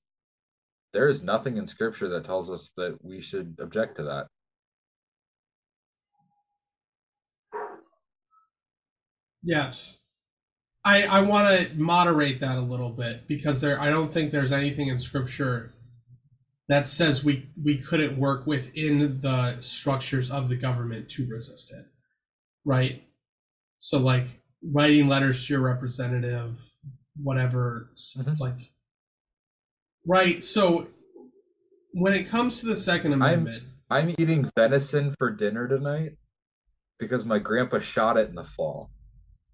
there 0.93 1.09
is 1.09 1.23
nothing 1.23 1.57
in 1.57 1.67
Scripture 1.67 2.09
that 2.11 2.25
tells 2.25 2.51
us 2.51 2.73
that 2.77 3.03
we 3.03 3.21
should 3.21 3.57
object 3.61 3.97
to 3.97 4.05
that. 4.05 4.27
Yes. 9.43 9.99
I 10.85 11.05
I 11.05 11.21
want 11.23 11.49
to 11.49 11.75
moderate 11.77 12.41
that 12.41 12.59
a 12.59 12.61
little 12.61 12.91
bit 12.91 13.27
because 13.27 13.61
there 13.61 13.81
I 13.81 13.91
don't 13.91 14.13
think 14.13 14.31
there's 14.31 14.53
anything 14.53 14.89
in 14.89 14.99
scripture 14.99 15.75
that 16.69 16.87
says 16.89 17.25
we 17.25 17.49
we 17.63 17.79
couldn't 17.79 18.19
work 18.19 18.47
within 18.47 19.21
the 19.21 19.61
structures 19.61 20.31
of 20.31 20.49
the 20.49 20.57
government 20.57 21.09
to 21.11 21.27
resist 21.27 21.73
it. 21.73 21.87
Right? 22.65 23.03
So 23.79 23.99
like 23.99 24.27
writing 24.63 25.09
letters 25.09 25.47
to 25.47 25.55
your 25.55 25.63
representative 25.63 26.59
whatever 27.21 27.91
Mhm. 27.97 28.39
like 28.39 28.73
Right. 30.07 30.43
So 30.45 30.89
when 31.93 32.15
it 32.15 32.29
comes 32.29 32.61
to 32.61 32.67
the 32.67 32.77
second 32.77 33.13
I'm- 33.13 33.23
amendment, 33.23 33.65
I'm 33.91 34.11
eating 34.19 34.51
venison 34.57 35.15
for 35.19 35.31
dinner 35.31 35.67
tonight 35.69 36.17
because 36.99 37.25
my 37.25 37.39
grandpa 37.39 37.79
shot 37.81 38.17
it 38.17 38.29
in 38.29 38.35
the 38.35 38.45
fall. 38.45 38.91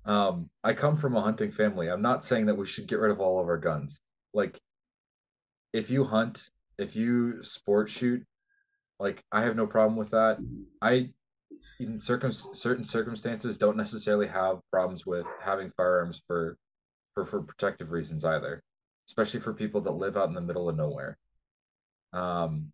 Um, 0.05 0.51
I 0.63 0.75
come 0.75 0.97
from 0.97 1.17
a 1.17 1.21
hunting 1.23 1.51
family. 1.51 1.89
I'm 1.89 2.03
not 2.03 2.25
saying 2.25 2.47
that 2.47 2.57
we 2.57 2.67
should 2.67 2.87
get 2.87 2.99
rid 2.99 3.11
of 3.11 3.21
all 3.21 3.41
of 3.41 3.47
our 3.49 3.59
guns. 3.59 4.01
Like 4.33 4.61
if 5.73 5.91
you 5.91 6.05
hunt, 6.05 6.51
if 6.79 6.97
you 6.97 7.43
sport 7.43 7.91
shoot, 7.91 8.25
like 9.01 9.23
I 9.33 9.43
have 9.43 9.57
no 9.57 9.67
problem 9.67 9.97
with 9.97 10.11
that. 10.11 10.39
I 10.83 11.11
in 11.81 12.01
circum 12.01 12.33
certain 12.33 12.85
circumstances 12.85 13.59
don't 13.59 13.77
necessarily 13.77 14.27
have 14.29 14.61
problems 14.71 15.07
with 15.07 15.27
having 15.43 15.71
firearms 15.77 16.23
for 16.27 16.57
for 17.15 17.25
for 17.25 17.43
protective 17.43 17.93
reasons 17.93 18.25
either, 18.25 18.63
especially 19.09 19.41
for 19.41 19.55
people 19.55 19.81
that 19.83 19.93
live 19.93 20.17
out 20.17 20.29
in 20.29 20.35
the 20.35 20.41
middle 20.41 20.69
of 20.69 20.77
nowhere. 20.77 21.19
Um, 22.13 22.73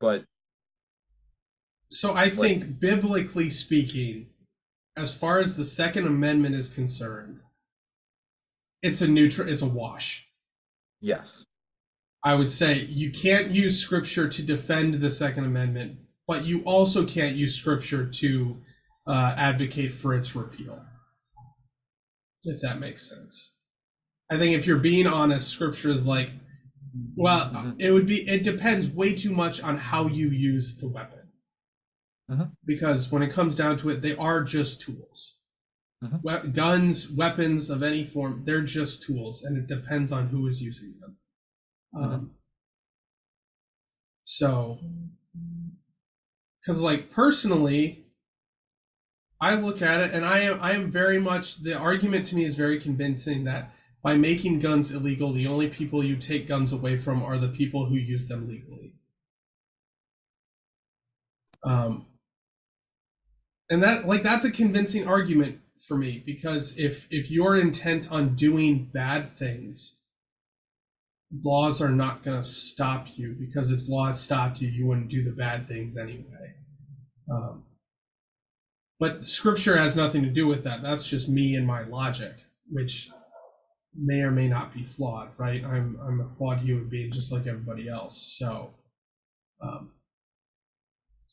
but 0.00 0.24
So 1.90 2.14
I 2.14 2.30
think 2.30 2.80
biblically 2.80 3.50
speaking, 3.50 4.28
as 4.96 5.14
far 5.14 5.40
as 5.40 5.56
the 5.56 5.64
Second 5.64 6.06
Amendment 6.06 6.54
is 6.54 6.68
concerned, 6.70 7.40
it's 8.82 9.00
a 9.02 9.08
neutral 9.08 9.48
it's 9.48 9.62
a 9.62 9.66
wash. 9.66 10.28
yes, 11.00 11.44
I 12.24 12.34
would 12.34 12.50
say 12.50 12.80
you 12.84 13.10
can't 13.10 13.50
use 13.50 13.80
scripture 13.80 14.28
to 14.28 14.42
defend 14.42 14.94
the 14.94 15.10
Second 15.10 15.44
Amendment, 15.44 15.98
but 16.26 16.44
you 16.44 16.62
also 16.64 17.06
can't 17.06 17.36
use 17.36 17.54
scripture 17.54 18.06
to 18.06 18.60
uh, 19.06 19.34
advocate 19.36 19.92
for 19.92 20.14
its 20.14 20.34
repeal. 20.34 20.84
If 22.44 22.60
that 22.60 22.80
makes 22.80 23.08
sense. 23.08 23.54
I 24.30 24.36
think 24.36 24.56
if 24.56 24.66
you're 24.66 24.78
being 24.78 25.06
honest, 25.06 25.48
scripture 25.48 25.90
is 25.90 26.06
like, 26.06 26.30
well, 27.16 27.50
Mhm. 27.50 27.80
it 27.80 27.92
would 27.92 28.06
be, 28.06 28.28
it 28.28 28.42
depends 28.42 28.88
way 28.88 29.14
too 29.14 29.32
much 29.32 29.62
on 29.62 29.76
how 29.78 30.08
you 30.08 30.30
use 30.30 30.76
the 30.76 30.88
weapon. 30.88 31.30
Mhm. 32.30 32.52
Because 32.64 33.10
when 33.10 33.22
it 33.22 33.32
comes 33.32 33.56
down 33.56 33.78
to 33.78 33.90
it, 33.90 34.02
they 34.02 34.16
are 34.16 34.42
just 34.44 34.80
tools. 34.82 35.36
Mhm. 36.02 36.20
We- 36.44 36.50
guns, 36.50 37.10
weapons 37.10 37.70
of 37.70 37.82
any 37.82 38.04
form, 38.04 38.44
they're 38.44 38.62
just 38.62 39.02
tools, 39.02 39.44
and 39.44 39.56
it 39.56 39.66
depends 39.66 40.12
on 40.12 40.28
who 40.28 40.46
is 40.48 40.60
using 40.60 40.98
them. 41.00 41.17
Um, 41.96 42.32
so, 44.24 44.78
because 46.60 46.82
like 46.82 47.10
personally, 47.10 48.06
I 49.40 49.54
look 49.54 49.82
at 49.82 50.00
it 50.00 50.12
and 50.12 50.24
I 50.24 50.40
am 50.40 50.58
I 50.60 50.72
am 50.72 50.90
very 50.90 51.20
much 51.20 51.62
the 51.62 51.74
argument 51.78 52.26
to 52.26 52.36
me 52.36 52.44
is 52.44 52.56
very 52.56 52.80
convincing 52.80 53.44
that 53.44 53.72
by 54.02 54.16
making 54.16 54.60
guns 54.60 54.92
illegal, 54.92 55.32
the 55.32 55.46
only 55.46 55.68
people 55.68 56.04
you 56.04 56.16
take 56.16 56.46
guns 56.46 56.72
away 56.72 56.96
from 56.96 57.22
are 57.22 57.38
the 57.38 57.48
people 57.48 57.86
who 57.86 57.96
use 57.96 58.28
them 58.28 58.48
legally. 58.48 58.94
Um, 61.64 62.06
and 63.70 63.82
that 63.82 64.06
like 64.06 64.22
that's 64.22 64.44
a 64.44 64.50
convincing 64.50 65.06
argument 65.06 65.60
for 65.86 65.96
me 65.96 66.22
because 66.24 66.76
if 66.78 67.06
if 67.10 67.30
you're 67.30 67.56
intent 67.56 68.10
on 68.10 68.34
doing 68.34 68.90
bad 68.92 69.30
things 69.30 69.97
laws 71.42 71.82
are 71.82 71.90
not 71.90 72.22
going 72.22 72.40
to 72.40 72.48
stop 72.48 73.06
you 73.16 73.36
because 73.38 73.70
if 73.70 73.88
laws 73.88 74.20
stopped 74.20 74.60
you, 74.60 74.68
you 74.68 74.86
wouldn't 74.86 75.08
do 75.08 75.22
the 75.22 75.32
bad 75.32 75.68
things 75.68 75.96
anyway. 75.96 76.54
Um, 77.30 77.64
but 78.98 79.26
scripture 79.26 79.76
has 79.76 79.96
nothing 79.96 80.22
to 80.22 80.30
do 80.30 80.46
with 80.46 80.64
that. 80.64 80.82
That's 80.82 81.06
just 81.06 81.28
me 81.28 81.54
and 81.54 81.66
my 81.66 81.82
logic, 81.84 82.34
which 82.70 83.10
may 83.94 84.20
or 84.22 84.30
may 84.30 84.48
not 84.48 84.72
be 84.72 84.84
flawed, 84.84 85.30
right? 85.38 85.64
I'm 85.64 85.98
I'm 86.02 86.20
a 86.20 86.28
flawed 86.28 86.60
human 86.60 86.88
being 86.88 87.12
just 87.12 87.32
like 87.32 87.46
everybody 87.46 87.88
else. 87.88 88.36
So, 88.38 88.70
um, 89.62 89.92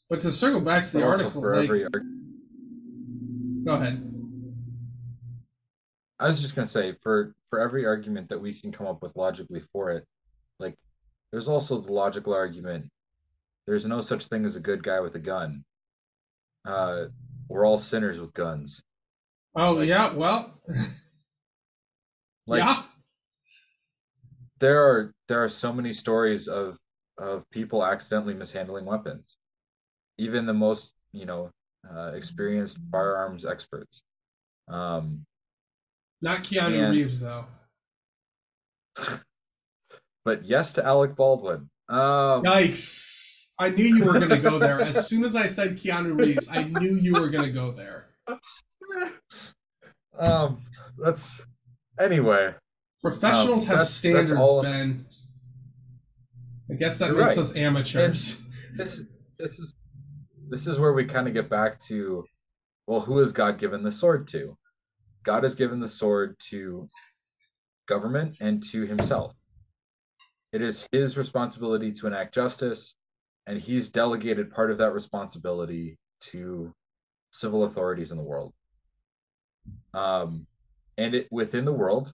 but 0.09 0.19
to 0.21 0.31
circle 0.31 0.61
back 0.61 0.85
to 0.85 0.91
the 0.91 1.03
article, 1.03 1.41
for 1.41 1.55
like, 1.55 1.69
go 3.65 3.73
ahead. 3.73 4.14
I 6.19 6.27
was 6.27 6.41
just 6.41 6.55
gonna 6.55 6.65
say 6.67 6.95
for 7.01 7.35
for 7.49 7.59
every 7.59 7.85
argument 7.85 8.29
that 8.29 8.39
we 8.39 8.53
can 8.59 8.71
come 8.71 8.87
up 8.87 9.01
with 9.01 9.15
logically 9.15 9.61
for 9.73 9.91
it, 9.91 10.05
like 10.59 10.75
there's 11.31 11.49
also 11.49 11.79
the 11.81 11.91
logical 11.91 12.33
argument. 12.33 12.89
There's 13.67 13.85
no 13.85 13.99
such 14.01 14.27
thing 14.27 14.45
as 14.45 14.55
a 14.55 14.59
good 14.61 14.83
guy 14.83 14.99
with 14.99 15.15
a 15.15 15.19
gun. 15.19 15.65
Uh, 16.65 17.05
we're 17.49 17.65
all 17.65 17.77
sinners 17.77 18.19
with 18.21 18.33
guns. 18.33 18.81
Oh 19.55 19.73
Like- 19.73 19.87
yeah, 19.89 20.13
well, 20.13 20.61
Like 22.47 22.59
yeah, 22.63 22.83
there 24.59 24.83
are 24.83 25.13
there 25.27 25.43
are 25.43 25.49
so 25.49 25.73
many 25.73 25.91
stories 25.93 26.47
of 26.47 26.77
of 27.17 27.49
people 27.51 27.83
accidentally 27.85 28.33
mishandling 28.33 28.85
weapons. 28.85 29.37
Even 30.17 30.45
the 30.45 30.53
most 30.53 30.93
you 31.11 31.25
know 31.25 31.49
uh, 31.89 32.11
experienced 32.13 32.79
firearms 32.91 33.45
experts. 33.45 34.03
Um, 34.67 35.25
not 36.21 36.39
Keanu 36.43 36.83
And- 36.87 36.91
Reeves 36.95 37.19
though. 37.19 37.45
but 40.25 40.45
yes 40.45 40.73
to 40.73 40.85
Alec 40.85 41.15
Baldwin. 41.15 41.69
Um, 41.89 42.43
Yikes! 42.43 43.47
I 43.59 43.69
knew 43.69 43.85
you 43.85 44.05
were 44.05 44.19
gonna 44.19 44.39
go 44.39 44.57
there. 44.59 44.81
As 44.81 45.07
soon 45.07 45.23
as 45.23 45.35
I 45.35 45.45
said 45.45 45.77
Keanu 45.77 46.19
Reeves, 46.19 46.47
I 46.49 46.63
knew 46.63 46.95
you 46.95 47.13
were 47.13 47.29
gonna 47.29 47.51
go 47.51 47.71
there. 47.71 48.07
um, 50.17 50.61
that's 50.97 51.45
anyway. 51.99 52.53
Professionals 53.01 53.69
Um, 53.69 53.77
have 53.77 53.87
standards, 53.87 54.33
Ben. 54.63 55.05
I 56.71 56.73
guess 56.73 56.97
that 56.97 57.09
You're 57.09 57.17
makes 57.17 57.35
right. 57.37 57.41
us 57.43 57.55
amateurs. 57.55 58.41
this 58.75 59.03
this 59.37 59.59
is 59.59 59.75
this 60.49 60.65
is 60.67 60.79
where 60.79 60.93
we 60.93 61.05
kind 61.05 61.27
of 61.27 61.33
get 61.33 61.49
back 61.49 61.79
to 61.81 62.25
well 62.87 62.99
who 63.01 63.17
has 63.19 63.31
god 63.31 63.59
given 63.59 63.83
the 63.83 63.91
sword 63.91 64.27
to 64.29 64.57
god 65.25 65.43
has 65.43 65.55
given 65.55 65.79
the 65.79 65.87
sword 65.87 66.35
to 66.39 66.87
government 67.87 68.37
and 68.39 68.63
to 68.63 68.85
himself 68.85 69.33
it 70.51 70.61
is 70.61 70.87
his 70.91 71.17
responsibility 71.17 71.91
to 71.91 72.07
enact 72.07 72.33
justice 72.33 72.95
and 73.47 73.59
he's 73.59 73.89
delegated 73.89 74.51
part 74.51 74.71
of 74.71 74.77
that 74.77 74.93
responsibility 74.93 75.97
to 76.19 76.73
civil 77.31 77.63
authorities 77.63 78.11
in 78.11 78.17
the 78.17 78.23
world 78.23 78.53
um 79.93 80.47
and 80.97 81.13
it 81.13 81.27
within 81.31 81.65
the 81.65 81.73
world 81.73 82.11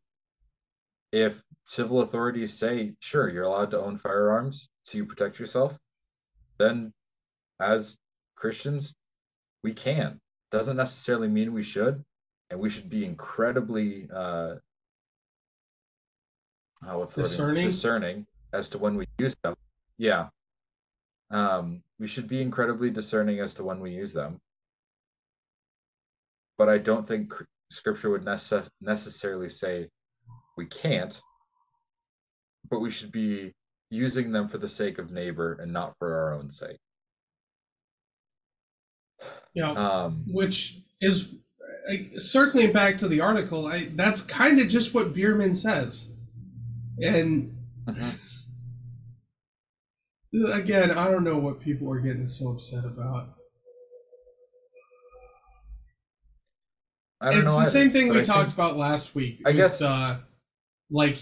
if 1.12 1.44
civil 1.64 2.02
authorities 2.02 2.54
say 2.54 2.94
sure 3.00 3.30
you're 3.30 3.44
allowed 3.44 3.72
to 3.72 3.80
own 3.80 3.98
firearms 3.98 4.70
to 4.86 5.06
protect 5.06 5.40
yourself 5.40 5.78
then 6.58 6.92
as 7.60 7.98
Christians, 8.36 8.96
we 9.64 9.74
can. 9.74 10.20
Doesn't 10.52 10.78
necessarily 10.78 11.28
mean 11.28 11.54
we 11.54 11.64
should, 11.64 12.04
and 12.52 12.60
we 12.60 12.70
should 12.70 12.90
be 12.90 13.06
incredibly 13.06 14.08
uh, 14.14 14.56
oh, 16.86 17.00
what's 17.00 17.16
the? 17.16 17.24
Discerning? 17.24 17.66
discerning 17.66 18.28
as 18.54 18.70
to 18.70 18.78
when 18.78 18.96
we 18.96 19.08
use 19.18 19.36
them. 19.44 19.56
Yeah, 19.98 20.28
um, 21.32 21.82
we 22.00 22.08
should 22.08 22.28
be 22.28 22.42
incredibly 22.42 22.90
discerning 22.92 23.40
as 23.40 23.54
to 23.56 23.64
when 23.64 23.80
we 23.80 23.92
use 23.92 24.14
them. 24.14 24.40
But 26.58 26.70
I 26.70 26.78
don't 26.78 27.08
think 27.08 27.34
Scripture 27.70 28.10
would 28.12 28.26
necess- 28.26 28.70
necessarily 28.82 29.50
say 29.50 29.88
we 30.58 30.66
can't. 30.68 31.20
But 32.70 32.82
we 32.82 32.92
should 32.92 33.12
be 33.12 33.54
using 33.90 34.32
them 34.32 34.48
for 34.48 34.58
the 34.58 34.70
sake 34.70 34.98
of 35.00 35.12
neighbor 35.12 35.54
and 35.54 35.72
not 35.74 35.98
for 35.98 36.14
our 36.14 36.34
own 36.34 36.50
sake. 36.50 36.78
Yeah, 39.54 39.72
Um, 39.72 40.24
which 40.28 40.82
is 41.02 41.36
circling 42.20 42.72
back 42.72 42.98
to 43.00 43.08
the 43.08 43.22
article. 43.22 43.68
I, 43.68 43.88
that's 43.96 44.22
kind 44.22 44.60
of 44.60 44.68
just 44.70 44.94
what 44.94 45.14
Biermann 45.14 45.56
says, 45.56 46.08
and 47.02 47.56
mhm. 47.88 48.38
again, 50.54 50.92
I 50.92 51.10
don't 51.10 51.24
know 51.24 51.38
what 51.38 51.60
people 51.60 51.92
are 51.92 52.00
getting 52.00 52.28
so 52.28 52.50
upset 52.50 52.86
about. 52.86 53.30
I 57.24 57.32
don't 57.32 57.44
it's 57.44 57.52
the 57.54 57.58
either, 57.62 57.70
same 57.70 57.92
thing 57.92 58.10
we 58.10 58.20
I 58.20 58.24
talked 58.24 58.50
think- 58.50 58.54
about 58.58 58.78
last 58.78 59.14
week. 59.14 59.42
I 59.46 59.50
with, 59.50 59.58
guess- 59.58 59.82
uh, 59.82 60.20
like 60.90 61.20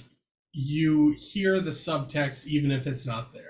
you 0.54 1.14
hear 1.18 1.60
the 1.60 1.72
subtext 1.72 2.48
even 2.48 2.72
if 2.72 2.88
it's 2.88 3.06
not 3.06 3.34
there, 3.34 3.44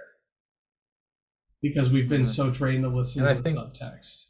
because 1.61 1.91
we've 1.91 2.09
been 2.09 2.23
Mhm. 2.23 2.27
so 2.35 2.51
trained 2.51 2.83
to 2.83 2.89
listen 2.89 3.21
And 3.25 3.27
to 3.27 3.31
I 3.31 3.33
the 3.35 3.43
think- 3.43 3.57
subtext. 3.57 4.25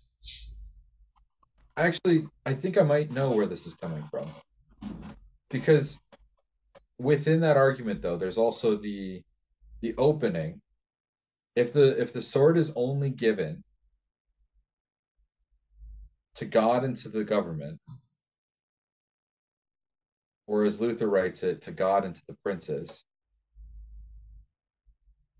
Actually, 1.80 2.28
I 2.46 2.54
think 2.54 2.78
I 2.78 2.84
might 2.84 3.14
know 3.14 3.30
where 3.30 3.46
this 3.46 3.66
is 3.66 3.74
coming 3.74 4.04
from. 4.12 4.28
Because 5.50 5.98
within 7.00 7.40
that 7.40 7.56
argument 7.56 8.02
though, 8.02 8.18
there's 8.18 8.38
also 8.38 8.76
the 8.76 9.22
the 9.82 9.96
opening. 9.98 10.60
If 11.56 11.72
the 11.72 12.00
if 12.00 12.12
the 12.12 12.22
sword 12.22 12.58
is 12.58 12.74
only 12.76 13.10
given 13.10 13.64
to 16.36 16.46
God 16.46 16.84
and 16.84 16.98
to 16.98 17.08
the 17.08 17.24
government, 17.24 17.80
or 20.48 20.66
as 20.66 20.82
Luther 20.82 21.08
writes 21.08 21.44
it, 21.44 21.62
to 21.62 21.72
God 21.72 22.04
and 22.04 22.14
to 22.14 22.22
the 22.28 22.36
princes, 22.44 23.06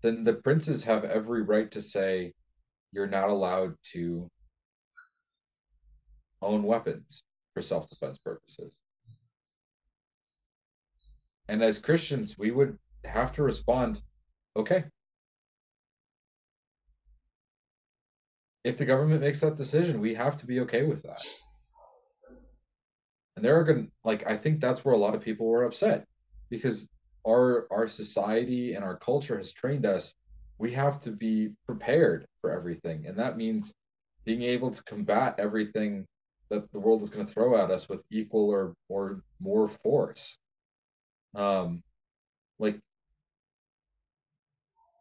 then 0.00 0.24
the 0.24 0.34
princes 0.34 0.84
have 0.84 1.04
every 1.04 1.42
right 1.42 1.70
to 1.72 1.82
say 1.82 2.32
you're 2.92 3.06
not 3.06 3.28
allowed 3.28 3.74
to 3.92 4.30
own 6.42 6.62
weapons 6.62 7.22
for 7.54 7.62
self-defense 7.62 8.18
purposes. 8.18 8.76
And 11.48 11.62
as 11.62 11.78
Christians, 11.78 12.38
we 12.38 12.50
would 12.50 12.78
have 13.04 13.32
to 13.34 13.42
respond, 13.42 14.00
okay. 14.56 14.84
If 18.62 18.76
the 18.76 18.84
government 18.84 19.22
makes 19.22 19.40
that 19.40 19.56
decision, 19.56 20.00
we 20.00 20.14
have 20.14 20.36
to 20.38 20.46
be 20.46 20.60
okay 20.60 20.84
with 20.84 21.02
that. 21.02 21.24
And 23.36 23.44
there 23.44 23.58
are 23.58 23.64
going 23.64 23.90
like 24.04 24.26
I 24.26 24.36
think 24.36 24.60
that's 24.60 24.84
where 24.84 24.94
a 24.94 24.98
lot 24.98 25.14
of 25.14 25.22
people 25.22 25.46
were 25.46 25.64
upset 25.64 26.06
because 26.50 26.90
our 27.26 27.66
our 27.70 27.88
society 27.88 28.74
and 28.74 28.84
our 28.84 28.96
culture 28.98 29.36
has 29.36 29.52
trained 29.52 29.86
us 29.86 30.14
we 30.58 30.72
have 30.72 31.00
to 31.00 31.10
be 31.10 31.50
prepared 31.66 32.26
for 32.40 32.50
everything 32.50 33.06
and 33.06 33.18
that 33.18 33.36
means 33.36 33.72
being 34.24 34.42
able 34.42 34.70
to 34.70 34.84
combat 34.84 35.36
everything 35.38 36.06
that 36.50 36.70
the 36.72 36.78
world 36.80 37.02
is 37.02 37.10
going 37.10 37.26
to 37.26 37.32
throw 37.32 37.56
at 37.62 37.70
us 37.70 37.88
with 37.88 38.00
equal 38.10 38.48
or 38.50 38.74
or 38.88 39.22
more 39.40 39.68
force. 39.68 40.38
Um 41.34 41.82
like 42.58 42.78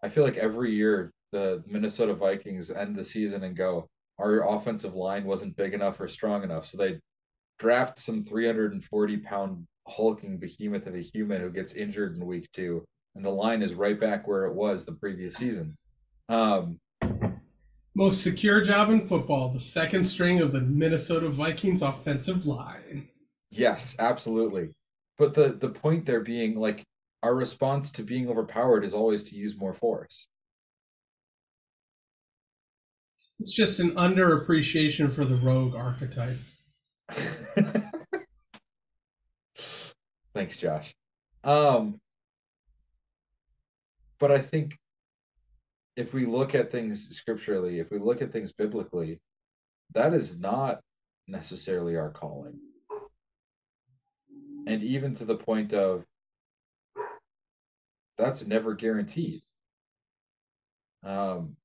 i 0.02 0.08
feel 0.08 0.24
like 0.24 0.38
every 0.38 0.74
year 0.74 1.12
the 1.34 1.62
minnesota 1.68 2.14
vikings 2.14 2.72
end 2.72 2.96
the 2.96 3.04
season 3.04 3.44
and 3.44 3.58
go 3.58 3.86
our 4.20 4.48
offensive 4.56 4.96
line 4.96 5.26
wasn't 5.26 5.56
big 5.56 5.74
enough 5.74 6.00
or 6.00 6.08
strong 6.08 6.44
enough. 6.44 6.66
So 6.66 6.78
they 6.78 7.00
draft 7.58 8.00
some 8.00 8.24
340 8.24 9.18
pound 9.18 9.66
hulking 9.88 10.38
behemoth 10.38 10.86
of 10.88 10.96
a 10.96 11.02
human 11.02 11.42
who 11.42 11.50
gets 11.50 11.74
injured 11.74 12.16
in 12.16 12.26
week 12.26 12.48
two 12.52 12.86
and 13.16 13.26
the 13.26 13.30
line 13.30 13.64
is 13.64 13.74
right 13.74 14.00
back 14.00 14.28
where 14.28 14.46
it 14.46 14.54
was 14.54 14.86
the 14.86 14.94
previous 14.94 15.36
season. 15.36 15.76
Um 16.28 16.80
Most 18.00 18.24
secure 18.24 18.62
job 18.62 18.90
in 18.92 19.06
football, 19.06 19.50
the 19.50 19.60
second 19.60 20.06
string 20.06 20.40
of 20.40 20.54
the 20.54 20.62
Minnesota 20.62 21.28
Vikings 21.28 21.82
offensive 21.82 22.46
line. 22.46 23.10
Yes, 23.52 23.98
absolutely. 24.00 24.70
But 25.18 25.34
the 25.34 25.50
the 25.50 25.68
point 25.68 26.06
there 26.06 26.22
being 26.22 26.56
like 26.58 26.86
our 27.24 27.36
response 27.36 27.92
to 27.92 28.04
being 28.04 28.30
overpowered 28.30 28.86
is 28.86 28.94
always 28.94 29.26
to 29.26 29.36
use 29.36 29.58
more 29.60 29.74
force. 29.74 30.30
It's 33.42 33.54
just 33.54 33.82
an 33.82 33.90
underappreciation 33.96 35.12
for 35.12 35.26
the 35.26 35.36
rogue 35.36 35.76
archetype. 35.76 36.38
Thanks, 40.34 40.56
Josh. 40.56 40.96
Um 41.44 42.00
but 44.20 44.32
I 44.32 44.40
think 44.40 44.79
if 46.00 46.14
we 46.14 46.26
look 46.26 46.56
at 46.56 46.72
things 46.72 47.10
scripturally, 47.14 47.80
if 47.80 47.92
we 47.92 48.00
look 48.00 48.22
at 48.22 48.32
things 48.32 48.54
biblically, 48.54 49.20
that 49.94 50.14
is 50.14 50.40
not 50.40 50.80
necessarily 51.28 51.98
our 51.98 52.10
calling. 52.10 52.58
And 54.66 54.82
even 54.82 55.14
to 55.16 55.26
the 55.26 55.36
point 55.36 55.74
of 55.74 56.06
that's 58.18 58.48
never 58.48 58.76
guaranteed. 58.76 59.42
Um, 61.04 61.58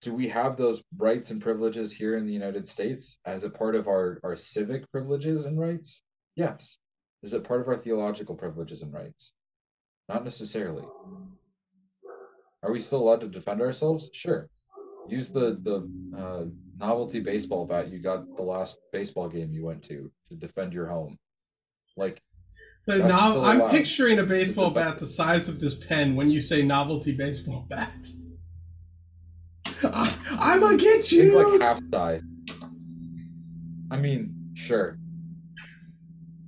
do 0.00 0.14
we 0.14 0.28
have 0.28 0.56
those 0.56 0.82
rights 0.96 1.30
and 1.30 1.42
privileges 1.42 1.92
here 1.92 2.16
in 2.16 2.24
the 2.24 2.32
United 2.32 2.66
States 2.66 3.18
as 3.26 3.44
a 3.44 3.50
part 3.50 3.74
of 3.74 3.88
our, 3.88 4.20
our 4.24 4.36
civic 4.36 4.90
privileges 4.90 5.44
and 5.44 5.60
rights? 5.60 6.00
Yes. 6.34 6.78
Is 7.22 7.34
it 7.34 7.44
part 7.44 7.60
of 7.60 7.68
our 7.68 7.76
theological 7.76 8.36
privileges 8.36 8.80
and 8.80 8.90
rights? 8.90 9.34
Not 10.08 10.24
necessarily. 10.24 10.84
Are 12.62 12.72
we 12.72 12.80
still 12.80 13.00
allowed 13.00 13.20
to 13.22 13.28
defend 13.28 13.60
ourselves? 13.62 14.10
Sure. 14.12 14.48
Use 15.08 15.30
the 15.30 15.58
the 15.62 15.88
uh, 16.16 16.44
novelty 16.78 17.20
baseball 17.20 17.64
bat 17.66 17.88
you 17.90 17.98
got 17.98 18.36
the 18.36 18.42
last 18.42 18.78
baseball 18.92 19.28
game 19.28 19.52
you 19.52 19.64
went 19.64 19.82
to 19.84 20.10
to 20.28 20.34
defend 20.34 20.72
your 20.72 20.86
home. 20.86 21.18
Like 21.96 22.22
The 22.86 22.98
That's 22.98 23.36
I'm 23.36 23.68
picturing 23.70 24.18
a 24.18 24.24
baseball 24.24 24.70
bat 24.70 24.98
the 24.98 25.06
size 25.06 25.48
of 25.48 25.58
this 25.58 25.74
pen 25.74 26.14
when 26.16 26.30
you 26.30 26.40
say 26.40 26.62
novelty 26.62 27.12
baseball 27.12 27.66
bat. 27.68 28.06
I- 29.82 30.16
I'm 30.38 30.60
gonna 30.60 30.76
get 30.76 31.10
you. 31.10 31.52
like 31.52 31.60
half 31.62 31.80
size. 31.92 32.22
I 33.90 33.96
mean, 33.96 34.34
sure. 34.54 34.98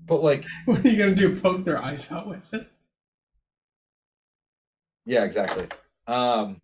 But 0.06 0.22
like, 0.22 0.44
what 0.66 0.84
are 0.84 0.88
you 0.88 0.98
gonna 0.98 1.14
do? 1.14 1.36
Poke 1.36 1.64
their 1.64 1.82
eyes 1.82 2.12
out 2.12 2.28
with 2.28 2.52
it? 2.54 2.68
yeah, 5.06 5.24
exactly. 5.24 5.66
Um, 6.06 6.60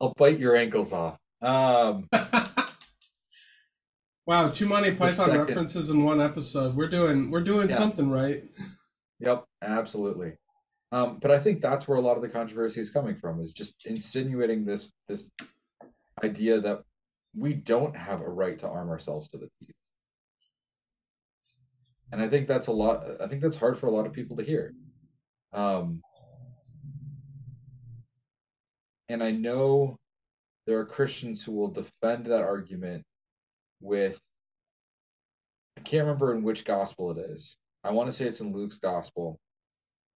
I'll 0.00 0.14
bite 0.16 0.38
your 0.38 0.56
ankles 0.56 0.92
off. 0.92 1.18
Um, 1.42 2.08
wow, 4.26 4.50
two 4.50 4.66
Monty 4.66 4.94
Python 4.94 5.38
references 5.38 5.90
in 5.90 6.02
one 6.02 6.20
episode. 6.20 6.74
We're 6.74 6.88
doing 6.88 7.30
we're 7.30 7.44
doing 7.44 7.68
Yeah. 7.68 7.76
something 7.76 8.10
right. 8.10 8.44
Yep, 9.20 9.44
absolutely. 9.62 10.32
Um, 10.92 11.18
but 11.20 11.30
I 11.30 11.38
think 11.38 11.60
that's 11.60 11.86
where 11.86 11.98
a 11.98 12.00
lot 12.00 12.16
of 12.16 12.22
the 12.22 12.28
controversy 12.28 12.80
is 12.80 12.90
coming 12.90 13.14
from, 13.14 13.40
is 13.40 13.52
just 13.52 13.86
insinuating 13.86 14.64
this 14.64 14.92
this 15.08 15.30
idea 16.24 16.60
that 16.60 16.82
we 17.36 17.54
don't 17.54 17.96
have 17.96 18.20
a 18.20 18.28
right 18.28 18.58
to 18.58 18.68
arm 18.68 18.90
ourselves 18.90 19.28
to 19.28 19.38
the 19.38 19.48
teeth. 19.60 19.74
And 22.12 22.20
I 22.20 22.28
think 22.28 22.48
that's 22.48 22.66
a 22.66 22.72
lot 22.72 23.04
I 23.20 23.28
think 23.28 23.42
that's 23.42 23.56
hard 23.56 23.78
for 23.78 23.86
a 23.86 23.90
lot 23.90 24.06
of 24.06 24.12
people 24.12 24.36
to 24.36 24.42
hear. 24.42 24.74
Um, 25.52 26.02
and 29.10 29.22
I 29.24 29.30
know 29.30 29.98
there 30.66 30.78
are 30.78 30.84
Christians 30.86 31.42
who 31.44 31.52
will 31.52 31.68
defend 31.68 32.26
that 32.26 32.42
argument 32.42 33.02
with 33.80 34.20
I 35.76 35.80
can't 35.80 36.04
remember 36.04 36.34
in 36.34 36.42
which 36.42 36.64
gospel 36.64 37.10
it 37.10 37.18
is. 37.30 37.56
I 37.82 37.90
want 37.90 38.08
to 38.08 38.12
say 38.12 38.26
it's 38.26 38.40
in 38.40 38.52
Luke's 38.52 38.78
gospel 38.78 39.38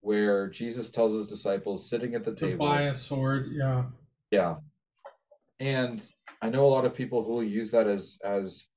where 0.01 0.47
Jesus 0.47 0.91
tells 0.91 1.13
his 1.13 1.27
disciples 1.27 1.89
sitting 1.89 2.13
at 2.15 2.23
the 2.23 2.33
To 2.35 2.45
table. 2.47 2.67
buy 2.67 2.83
a 2.83 2.95
sword, 2.95 3.47
yeah. 3.51 3.85
Yeah. 4.31 4.55
And 5.59 6.05
I 6.41 6.49
know 6.49 6.65
a 6.65 6.67
lot 6.67 6.85
of 6.85 6.93
people 6.93 7.23
who 7.23 7.33
will 7.33 7.43
use 7.43 7.71
that 7.71 7.87
as 7.87 8.19
as 8.23 8.69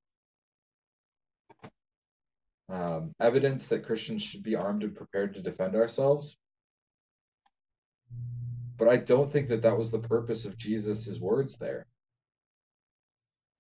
um, 2.71 3.13
evidence 3.21 3.69
that 3.69 3.85
Christians 3.85 4.23
should 4.23 4.43
be 4.43 4.57
armed 4.57 4.83
and 4.83 4.95
prepared 4.97 5.35
to 5.35 5.43
defend 5.43 5.75
ourselves. 5.75 6.37
But 8.79 8.89
I 8.89 8.97
don't 8.97 9.31
think 9.31 9.49
that 9.49 9.63
that 9.63 9.77
was 9.77 9.91
the 9.91 9.99
purpose 9.99 10.45
of 10.45 10.57
Jesus's 10.57 11.21
words 11.21 11.57
there. 11.57 11.87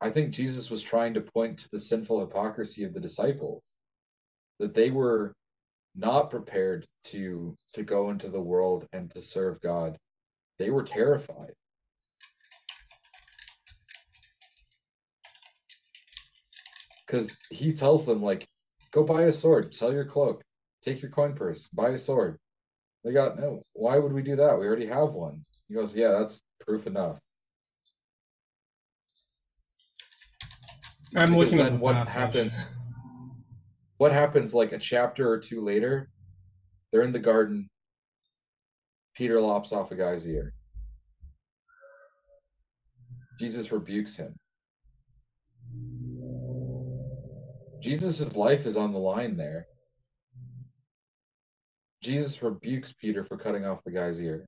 I 0.00 0.10
think 0.10 0.30
Jesus 0.30 0.70
was 0.70 0.80
trying 0.80 1.14
to 1.14 1.20
point 1.20 1.58
to 1.58 1.68
the 1.72 1.80
sinful 1.80 2.20
hypocrisy 2.20 2.84
of 2.84 2.94
the 2.94 3.00
disciples, 3.00 3.74
that 4.60 4.74
they 4.74 4.90
were 4.90 5.34
not 5.96 6.30
prepared 6.30 6.86
to 7.06 7.56
to 7.72 7.82
go 7.82 8.10
into 8.10 8.28
the 8.28 8.40
world 8.40 8.86
and 8.92 9.10
to 9.10 9.20
serve 9.20 9.60
God. 9.60 9.98
They 10.60 10.70
were 10.70 10.84
terrified. 10.84 11.54
Because 17.06 17.36
he 17.50 17.72
tells 17.72 18.04
them, 18.04 18.22
like, 18.22 18.46
go 18.92 19.02
buy 19.02 19.22
a 19.22 19.32
sword, 19.32 19.74
sell 19.74 19.92
your 19.92 20.04
cloak, 20.04 20.42
take 20.82 21.02
your 21.02 21.10
coin 21.10 21.34
purse, 21.34 21.68
buy 21.68 21.88
a 21.88 21.98
sword. 21.98 22.38
They 23.08 23.14
got 23.14 23.38
no. 23.40 23.58
Why 23.72 23.98
would 23.98 24.12
we 24.12 24.20
do 24.20 24.36
that? 24.36 24.58
We 24.60 24.66
already 24.66 24.84
have 24.84 25.14
one. 25.14 25.40
He 25.66 25.72
goes, 25.74 25.96
yeah, 25.96 26.08
that's 26.10 26.42
proof 26.60 26.86
enough. 26.86 27.18
I'm 31.16 31.30
Because 31.32 31.54
looking 31.54 31.60
at 31.60 31.80
what 31.80 31.94
passage. 31.94 32.50
happened- 32.50 32.52
What 33.96 34.12
happens 34.12 34.52
like 34.52 34.72
a 34.72 34.78
chapter 34.78 35.26
or 35.26 35.38
two 35.38 35.62
later? 35.64 36.10
They're 36.92 37.00
in 37.00 37.12
the 37.12 37.18
garden. 37.18 37.70
Peter 39.14 39.40
lops 39.40 39.72
off 39.72 39.90
a 39.90 39.96
guy's 39.96 40.28
ear. 40.28 40.52
Jesus 43.40 43.72
rebukes 43.72 44.16
him. 44.16 44.36
Jesus' 47.80 48.36
life 48.36 48.66
is 48.66 48.76
on 48.76 48.92
the 48.92 48.98
line 48.98 49.38
there. 49.38 49.66
Jesus 52.08 52.42
rebukes 52.42 52.94
Peter 52.94 53.22
for 53.22 53.36
cutting 53.36 53.66
off 53.66 53.84
the 53.84 53.90
guy's 53.90 54.18
ear, 54.18 54.46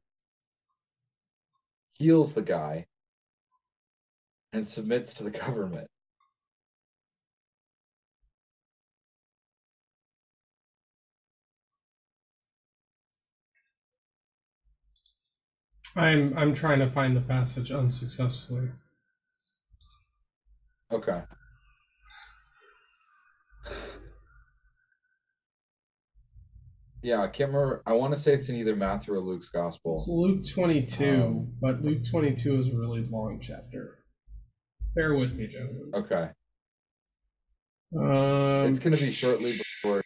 heals 1.99 2.33
the 2.33 2.41
guy, 2.41 2.87
and 4.55 4.67
submits 4.67 5.13
to 5.13 5.25
the 5.25 5.31
government. 5.47 5.87
I'm 15.95 16.33
I'm 16.39 16.55
trying 16.55 16.79
to 16.79 16.87
find 16.87 17.15
the 17.15 17.21
passage 17.21 17.71
unsuccessfully. 17.71 18.71
Okay. 20.91 21.21
Yeah, 27.03 27.23
I 27.23 27.29
can't 27.29 27.51
remember. 27.53 27.83
I 27.87 27.95
want 27.95 28.15
to 28.15 28.21
say 28.21 28.35
it's 28.35 28.49
in 28.51 28.57
either 28.57 28.77
Matthew 28.77 29.15
or 29.15 29.21
Luke's 29.21 29.49
gospel. 29.49 29.95
It's 29.95 30.07
Luke 30.09 30.47
22, 30.47 31.05
Um, 31.05 31.53
but 31.61 31.81
Luke 31.83 32.03
22 32.11 32.57
is 32.57 32.69
a 32.69 32.77
really 32.77 33.07
long 33.11 33.41
chapter. 33.41 34.05
Bear 34.95 35.15
with 35.15 35.35
me, 35.35 35.47
gentlemen. 35.47 35.91
Okay. 35.95 36.29
Um, 37.97 38.71
It's 38.71 38.81
going 38.81 38.95
to 38.95 39.03
be 39.03 39.13
shortly 39.13 39.53
before 39.53 40.03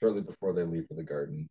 shortly 0.00 0.20
before 0.22 0.52
they 0.52 0.64
leave 0.64 0.86
for 0.88 0.94
the 0.94 1.02
garden. 1.02 1.48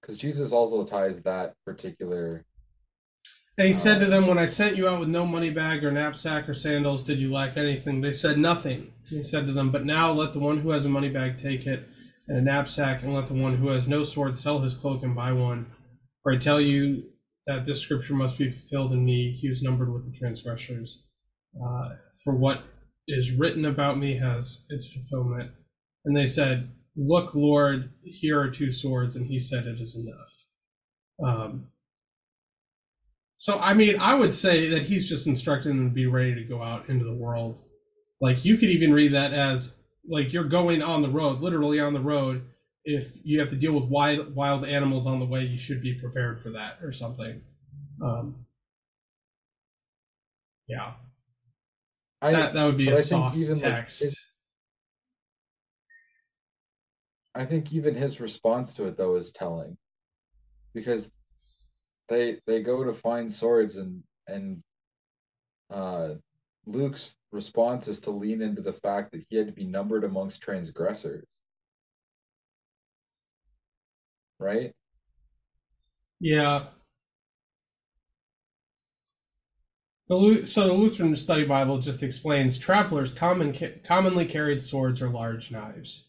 Because 0.00 0.18
Jesus 0.18 0.52
also 0.52 0.84
ties 0.84 1.22
that 1.22 1.54
particular. 1.64 2.44
And 3.56 3.68
he 3.68 3.74
said 3.74 4.00
to 4.00 4.06
them, 4.06 4.26
When 4.26 4.38
I 4.38 4.46
sent 4.46 4.76
you 4.76 4.88
out 4.88 5.00
with 5.00 5.08
no 5.08 5.24
money 5.24 5.50
bag 5.50 5.84
or 5.84 5.92
knapsack 5.92 6.48
or 6.48 6.54
sandals, 6.54 7.04
did 7.04 7.18
you 7.18 7.32
lack 7.32 7.56
anything? 7.56 8.00
They 8.00 8.12
said, 8.12 8.36
Nothing. 8.36 8.92
He 9.08 9.22
said 9.22 9.46
to 9.46 9.52
them, 9.52 9.70
But 9.70 9.84
now 9.84 10.10
let 10.10 10.32
the 10.32 10.40
one 10.40 10.58
who 10.58 10.70
has 10.70 10.84
a 10.84 10.88
money 10.88 11.08
bag 11.08 11.36
take 11.36 11.66
it, 11.66 11.86
and 12.26 12.38
a 12.38 12.40
knapsack, 12.40 13.02
and 13.02 13.14
let 13.14 13.28
the 13.28 13.34
one 13.34 13.56
who 13.56 13.68
has 13.68 13.86
no 13.86 14.02
sword 14.02 14.36
sell 14.36 14.58
his 14.58 14.74
cloak 14.74 15.04
and 15.04 15.14
buy 15.14 15.32
one. 15.32 15.66
For 16.22 16.32
I 16.32 16.38
tell 16.38 16.60
you 16.60 17.04
that 17.46 17.64
this 17.64 17.80
scripture 17.80 18.14
must 18.14 18.38
be 18.38 18.50
fulfilled 18.50 18.92
in 18.92 19.04
me. 19.04 19.30
He 19.30 19.48
was 19.48 19.62
numbered 19.62 19.92
with 19.92 20.04
the 20.04 20.18
transgressors. 20.18 21.06
Uh, 21.62 21.90
for 22.24 22.34
what 22.34 22.62
is 23.06 23.32
written 23.32 23.66
about 23.66 23.98
me 23.98 24.14
has 24.14 24.64
its 24.70 24.92
fulfillment. 24.92 25.52
And 26.04 26.16
they 26.16 26.26
said, 26.26 26.72
Look, 26.96 27.34
Lord, 27.34 27.90
here 28.02 28.40
are 28.40 28.50
two 28.50 28.72
swords. 28.72 29.14
And 29.14 29.26
he 29.26 29.38
said, 29.38 29.66
It 29.66 29.80
is 29.80 29.96
enough. 29.96 31.36
Um, 31.36 31.68
so, 33.36 33.58
I 33.58 33.74
mean, 33.74 33.98
I 33.98 34.14
would 34.14 34.32
say 34.32 34.68
that 34.68 34.82
he's 34.82 35.08
just 35.08 35.26
instructing 35.26 35.76
them 35.76 35.88
to 35.88 35.94
be 35.94 36.06
ready 36.06 36.34
to 36.34 36.44
go 36.44 36.62
out 36.62 36.88
into 36.88 37.04
the 37.04 37.14
world. 37.14 37.58
Like, 38.20 38.44
you 38.44 38.56
could 38.56 38.70
even 38.70 38.92
read 38.92 39.12
that 39.12 39.32
as, 39.32 39.76
like, 40.08 40.32
you're 40.32 40.44
going 40.44 40.82
on 40.82 41.02
the 41.02 41.08
road, 41.08 41.40
literally 41.40 41.80
on 41.80 41.92
the 41.94 42.00
road. 42.00 42.44
If 42.84 43.16
you 43.24 43.40
have 43.40 43.48
to 43.48 43.56
deal 43.56 43.72
with 43.72 43.84
wild, 43.84 44.34
wild 44.34 44.64
animals 44.64 45.06
on 45.06 45.18
the 45.18 45.26
way, 45.26 45.44
you 45.44 45.58
should 45.58 45.82
be 45.82 45.94
prepared 45.94 46.40
for 46.40 46.50
that 46.50 46.78
or 46.82 46.92
something. 46.92 47.42
Um, 48.02 48.46
yeah, 50.68 50.94
I, 52.22 52.32
that, 52.32 52.54
that 52.54 52.64
would 52.64 52.78
be 52.78 52.88
a 52.88 52.92
I 52.92 53.00
soft 53.00 53.36
like, 53.36 53.60
text. 53.60 54.02
it- 54.02 54.14
I 57.34 57.44
think 57.44 57.72
even 57.72 57.96
his 57.96 58.20
response 58.20 58.74
to 58.74 58.84
it 58.86 58.96
though 58.96 59.16
is 59.16 59.32
telling, 59.32 59.76
because 60.72 61.10
they 62.08 62.36
they 62.46 62.62
go 62.62 62.84
to 62.84 62.94
find 62.94 63.32
swords 63.32 63.76
and 63.78 64.02
and 64.26 64.62
uh, 65.70 66.14
Luke's 66.66 67.16
response 67.32 67.88
is 67.88 68.00
to 68.00 68.10
lean 68.10 68.42
into 68.42 68.62
the 68.62 68.72
fact 68.72 69.12
that 69.12 69.24
he 69.28 69.36
had 69.36 69.46
to 69.48 69.52
be 69.52 69.64
numbered 69.66 70.04
amongst 70.04 70.42
transgressors, 70.42 71.24
right? 74.38 74.72
Yeah. 76.20 76.66
The 80.08 80.46
so 80.46 80.66
the 80.66 80.74
Lutheran 80.74 81.16
Study 81.16 81.44
Bible 81.46 81.78
just 81.78 82.02
explains 82.02 82.58
travelers 82.58 83.14
common 83.14 83.56
commonly 83.84 84.26
carried 84.26 84.60
swords 84.62 85.00
or 85.00 85.08
large 85.08 85.50
knives, 85.50 86.08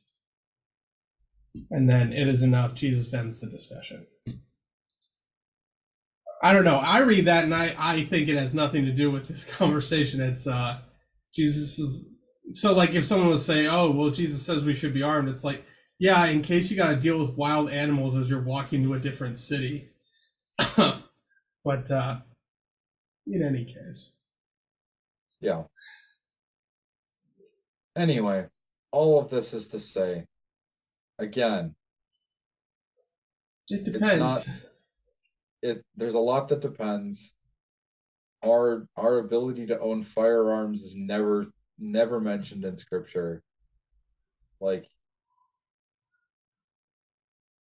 and 1.71 1.89
then 1.89 2.11
it 2.13 2.27
is 2.27 2.41
enough. 2.41 2.73
Jesus 2.75 3.13
ends 3.13 3.41
the 3.41 3.47
discussion. 3.49 4.07
I 6.43 6.53
don't 6.53 6.65
know. 6.65 6.77
I 6.77 6.99
read 6.99 7.25
that 7.25 7.43
and 7.45 7.53
I 7.53 7.75
I 7.77 8.05
think 8.05 8.29
it 8.29 8.37
has 8.37 8.53
nothing 8.53 8.85
to 8.85 8.91
do 8.91 9.11
with 9.11 9.27
this 9.27 9.45
conversation. 9.57 10.21
It's 10.21 10.47
uh 10.47 10.79
Jesus 11.33 11.79
is 11.79 12.09
so 12.51 12.73
like 12.73 12.93
if 12.93 13.05
someone 13.05 13.29
was 13.29 13.45
saying, 13.45 13.67
"Oh, 13.67 13.91
well, 13.91 14.11
Jesus 14.11 14.45
says 14.45 14.65
we 14.65 14.73
should 14.75 14.93
be 14.93 15.03
armed," 15.03 15.29
it's 15.29 15.43
like, 15.43 15.65
yeah, 15.99 16.25
in 16.27 16.41
case 16.41 16.69
you 16.69 16.77
got 16.77 16.89
to 16.89 16.95
deal 16.95 17.19
with 17.19 17.35
wild 17.37 17.71
animals 17.71 18.15
as 18.15 18.29
you're 18.29 18.43
walking 18.43 18.83
to 18.83 18.93
a 18.93 18.99
different 18.99 19.39
city. 19.39 19.89
but 21.65 21.91
uh, 21.91 22.17
in 23.27 23.43
any 23.43 23.65
case, 23.65 24.15
Yeah. 25.41 25.63
Anyway, 27.97 28.45
all 28.91 29.19
of 29.19 29.29
this 29.29 29.53
is 29.53 29.69
to 29.69 29.79
say, 29.79 30.25
again, 31.19 31.75
it 33.69 33.85
depends. 33.85 34.49
It 35.65 35.83
there's 35.95 36.13
a 36.13 36.19
lot 36.19 36.47
that 36.49 36.61
depends. 36.61 37.33
Our 38.45 38.87
our 38.95 39.17
ability 39.17 39.65
to 39.67 39.79
own 39.79 40.03
firearms 40.03 40.83
is 40.83 40.95
never 40.95 41.47
never 41.79 42.19
mentioned 42.19 42.63
in 42.63 42.77
scripture. 42.77 43.41
Like 44.59 44.85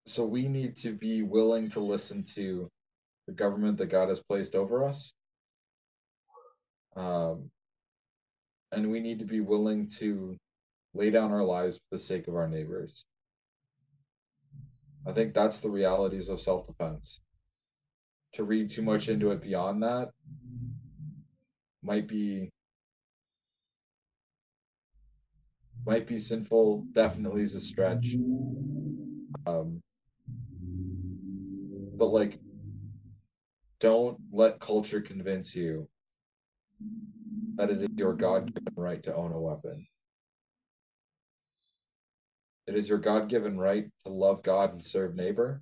so 0.05 0.23
we 0.23 0.47
need 0.47 0.77
to 0.77 0.93
be 0.93 1.23
willing 1.23 1.69
to 1.71 1.79
listen 1.79 2.23
to 2.35 2.67
the 3.25 3.33
government 3.33 3.79
that 3.79 3.87
God 3.87 4.09
has 4.09 4.21
placed 4.21 4.53
over 4.53 4.83
us. 4.83 5.13
Um 6.95 7.49
and 8.71 8.91
we 8.91 8.99
need 8.99 9.19
to 9.19 9.25
be 9.25 9.41
willing 9.41 9.87
to 9.99 10.37
lay 10.93 11.09
down 11.09 11.31
our 11.31 11.43
lives 11.43 11.77
for 11.77 11.95
the 11.95 12.03
sake 12.03 12.27
of 12.27 12.35
our 12.35 12.47
neighbors. 12.47 13.05
I 15.07 15.11
think 15.13 15.33
that's 15.33 15.59
the 15.59 15.69
realities 15.69 16.29
of 16.29 16.41
self-defense 16.41 17.21
to 18.35 18.43
read 18.43 18.69
too 18.69 18.81
much 18.81 19.09
into 19.09 19.31
it 19.31 19.41
beyond 19.41 19.81
that 19.81 20.11
might 21.81 22.07
be 22.07 22.49
might 25.85 26.07
be 26.07 26.17
sinful 26.17 26.83
definitely 26.93 27.43
is 27.43 27.53
a 27.55 27.61
stretch. 27.61 28.15
Um 29.45 29.81
but 31.97 32.07
like 32.07 32.39
don't 33.79 34.17
let 34.31 34.59
culture 34.59 34.99
convince 34.99 35.55
you 35.55 35.87
that 37.55 37.69
it 37.69 37.81
is 37.81 37.89
your 37.97 38.13
god-given 38.13 38.73
right 38.75 39.03
to 39.03 39.15
own 39.15 39.31
a 39.31 39.39
weapon. 39.39 39.85
It 42.67 42.75
is 42.75 42.89
your 42.89 42.97
god-given 42.97 43.57
right 43.57 43.87
to 44.03 44.11
love 44.11 44.41
god 44.43 44.73
and 44.73 44.83
serve 44.83 45.15
neighbor 45.15 45.61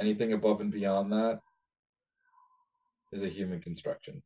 anything 0.00 0.32
above 0.32 0.60
and 0.60 0.70
beyond 0.72 1.12
that 1.12 1.40
is 3.12 3.22
a 3.22 3.28
human 3.28 3.60
construction. 3.60 4.22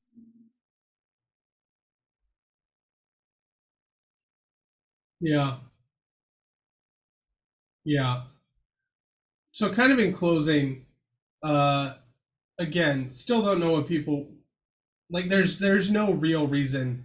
Yeah. 5.20 5.56
Yeah. 7.84 8.22
So 9.50 9.72
kind 9.72 9.92
of 9.92 9.98
in 9.98 10.12
closing, 10.12 10.84
uh 11.42 11.94
again, 12.58 13.10
still 13.10 13.42
don't 13.42 13.60
know 13.60 13.72
what 13.72 13.86
people 13.86 14.28
like 15.10 15.26
there's 15.28 15.58
there's 15.58 15.90
no 15.90 16.12
real 16.12 16.46
reason 16.46 17.04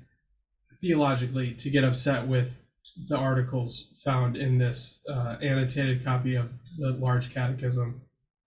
theologically 0.82 1.54
to 1.56 1.70
get 1.70 1.84
upset 1.84 2.28
with 2.28 2.64
the 3.08 3.18
articles 3.18 4.02
found 4.04 4.36
in 4.36 4.58
this 4.58 5.02
uh, 5.10 5.38
annotated 5.42 6.04
copy 6.04 6.36
of 6.36 6.50
the 6.78 6.92
large 6.92 7.34
catechism. 7.34 8.02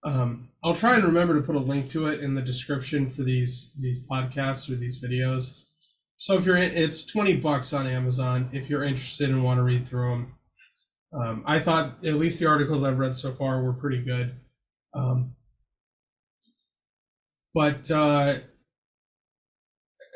Um, 0.05 0.49
I'll 0.63 0.75
try 0.75 0.95
and 0.95 1.03
remember 1.03 1.33
to 1.33 1.41
put 1.41 1.55
a 1.55 1.59
link 1.59 1.89
to 1.89 2.07
it 2.07 2.21
in 2.21 2.35
the 2.35 2.41
description 2.41 3.09
for 3.09 3.23
these 3.23 3.71
these 3.79 4.05
podcasts 4.07 4.71
or 4.71 4.75
these 4.75 5.01
videos. 5.01 5.63
So 6.17 6.37
if 6.37 6.45
you're 6.45 6.55
in, 6.55 6.71
it's 6.75 7.05
20 7.05 7.37
bucks 7.37 7.73
on 7.73 7.87
Amazon 7.87 8.49
if 8.53 8.69
you're 8.69 8.83
interested 8.83 9.29
and 9.29 9.43
want 9.43 9.57
to 9.57 9.63
read 9.63 9.87
through 9.87 10.09
them. 10.11 10.35
Um, 11.11 11.43
I 11.45 11.59
thought 11.59 12.05
at 12.05 12.15
least 12.15 12.39
the 12.39 12.47
articles 12.47 12.83
I've 12.83 12.99
read 12.99 13.15
so 13.15 13.33
far 13.33 13.61
were 13.63 13.73
pretty 13.73 14.01
good. 14.01 14.35
Um, 14.93 15.35
but 17.53 17.89
uh, 17.89 18.35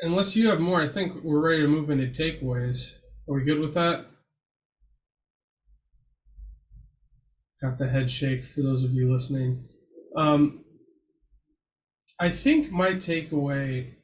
unless 0.02 0.36
you 0.36 0.48
have 0.48 0.60
more, 0.60 0.80
I 0.80 0.88
think 0.88 1.22
we're 1.22 1.40
ready 1.40 1.62
to 1.62 1.68
move 1.68 1.90
into 1.90 2.06
takeaways. 2.06 2.92
Are 3.28 3.34
we 3.34 3.44
good 3.44 3.60
with 3.60 3.74
that? 3.74 4.06
Got 7.62 7.78
the 7.78 7.88
head 7.88 8.10
shake 8.10 8.44
for 8.44 8.62
those 8.62 8.84
of 8.84 8.92
you 8.92 9.10
listening. 9.10 9.68
Um, 10.16 10.64
I 12.18 12.30
think 12.30 12.70
my 12.70 12.90
takeaway, 12.92 13.94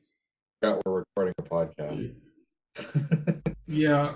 we're 0.62 1.04
recording 1.16 1.34
a 1.38 1.42
podcast. 1.42 2.14
yeah, 3.68 4.14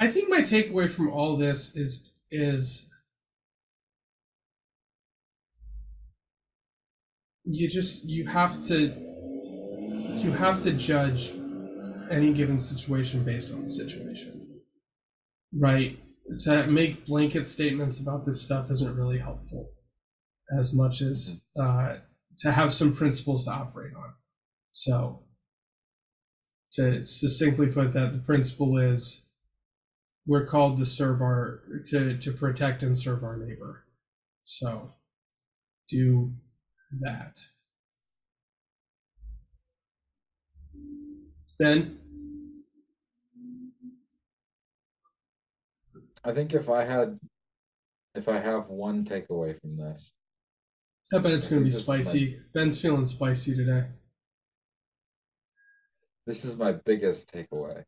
I 0.00 0.08
think 0.08 0.28
my 0.28 0.40
takeaway 0.40 0.90
from 0.90 1.10
all 1.10 1.36
this 1.36 1.74
is 1.76 2.10
is 2.30 2.88
you 7.44 7.68
just 7.68 8.04
you 8.04 8.26
have 8.26 8.60
to 8.62 8.92
you 10.16 10.32
have 10.32 10.62
to 10.62 10.72
judge 10.72 11.32
any 12.10 12.32
given 12.32 12.58
situation 12.58 13.22
based 13.24 13.52
on 13.52 13.62
the 13.62 13.68
situation 13.68 14.46
right? 15.54 15.98
To 16.40 16.66
make 16.66 17.06
blanket 17.06 17.46
statements 17.46 18.00
about 18.00 18.24
this 18.24 18.42
stuff 18.42 18.70
isn't 18.70 18.96
really 18.96 19.18
helpful 19.18 19.70
as 20.50 20.72
much 20.74 21.00
as 21.00 21.42
uh, 21.58 21.96
to 22.38 22.52
have 22.52 22.72
some 22.72 22.94
principles 22.94 23.44
to 23.44 23.50
operate 23.50 23.94
on. 23.94 24.14
So 24.70 25.22
to 26.72 27.06
succinctly 27.06 27.68
put 27.68 27.92
that 27.92 28.12
the 28.12 28.18
principle 28.18 28.76
is 28.76 29.26
we're 30.26 30.46
called 30.46 30.78
to 30.78 30.86
serve 30.86 31.22
our 31.22 31.62
to 31.90 32.18
to 32.18 32.32
protect 32.32 32.82
and 32.82 32.96
serve 32.98 33.22
our 33.22 33.36
neighbor. 33.36 33.84
So 34.44 34.92
do 35.88 36.32
that. 37.00 37.40
Ben? 41.58 41.98
I 46.24 46.32
think 46.32 46.54
if 46.54 46.68
I 46.68 46.82
had, 46.82 47.18
if 48.14 48.28
I 48.28 48.38
have 48.38 48.68
one 48.68 49.04
takeaway 49.04 49.58
from 49.60 49.76
this, 49.76 50.12
I 51.12 51.18
bet 51.18 51.32
it's 51.32 51.46
going 51.46 51.62
to 51.62 51.64
be 51.66 51.70
think 51.70 51.72
this 51.72 51.82
is 51.82 51.88
my- 51.88 52.00
spicy. 52.00 52.40
Ben's 52.52 52.80
feeling 52.80 53.06
spicy 53.06 53.54
today. 53.54 53.86
this 56.26 56.44
is 56.44 56.56
my 56.56 56.72
biggest 56.72 57.32
takeaway. 57.32 57.84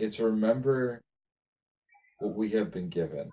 It's 0.00 0.18
remember 0.18 1.00
what 2.18 2.34
we 2.34 2.50
have 2.50 2.72
been 2.72 2.88
given. 2.88 3.30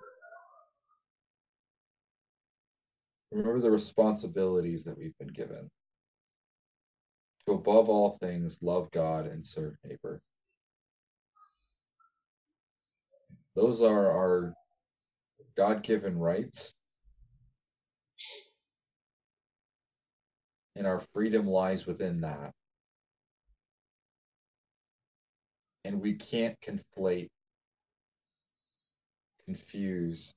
Remember 3.32 3.60
the 3.60 3.72
responsibilities 3.72 4.84
that 4.84 4.98
we've 4.98 5.18
been 5.18 5.28
given. 5.30 5.70
To 7.48 7.54
above 7.54 7.90
all 7.90 8.12
things, 8.20 8.62
love 8.62 8.92
God 8.92 9.26
and 9.26 9.44
serve 9.44 9.76
neighbor. 9.84 10.20
Those 13.56 13.82
are 13.82 14.12
our 14.12 14.54
God 15.58 15.82
given 15.82 16.18
rights. 16.18 16.74
And 20.76 20.86
our 20.86 21.00
freedom 21.14 21.48
lies 21.48 21.88
within 21.88 22.22
that. 22.22 22.52
And 25.84 26.00
we 26.02 26.14
can't 26.14 26.56
conflate, 26.62 27.30
confuse 29.46 30.34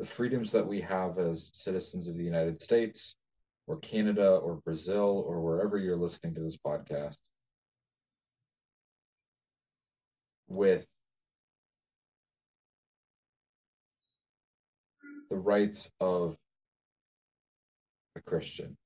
the 0.00 0.04
freedoms 0.04 0.50
that 0.52 0.66
we 0.66 0.80
have 0.80 1.18
as 1.18 1.50
citizens 1.54 2.08
of 2.08 2.16
the 2.16 2.24
United 2.24 2.60
States 2.60 3.14
or 3.68 3.78
Canada 3.78 4.30
or 4.30 4.56
Brazil 4.64 5.24
or 5.26 5.40
wherever 5.40 5.78
you're 5.78 5.96
listening 5.96 6.34
to 6.34 6.40
this 6.40 6.56
podcast 6.56 7.16
with 10.48 10.86
the 15.34 15.40
rights 15.40 15.90
of 15.98 16.36
a 18.14 18.20
Christian. 18.20 18.76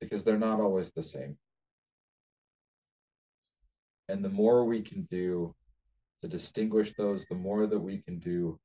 Because 0.00 0.24
they're 0.24 0.38
not 0.38 0.60
always 0.60 0.92
the 0.92 1.02
same. 1.02 1.36
And 4.08 4.24
the 4.24 4.30
more 4.30 4.64
we 4.64 4.80
can 4.80 5.02
do 5.10 5.54
to 6.22 6.28
distinguish 6.28 6.94
those, 6.94 7.26
the 7.26 7.34
more 7.34 7.66
that 7.66 7.78
we 7.78 7.98
can 7.98 8.18
do 8.18 8.58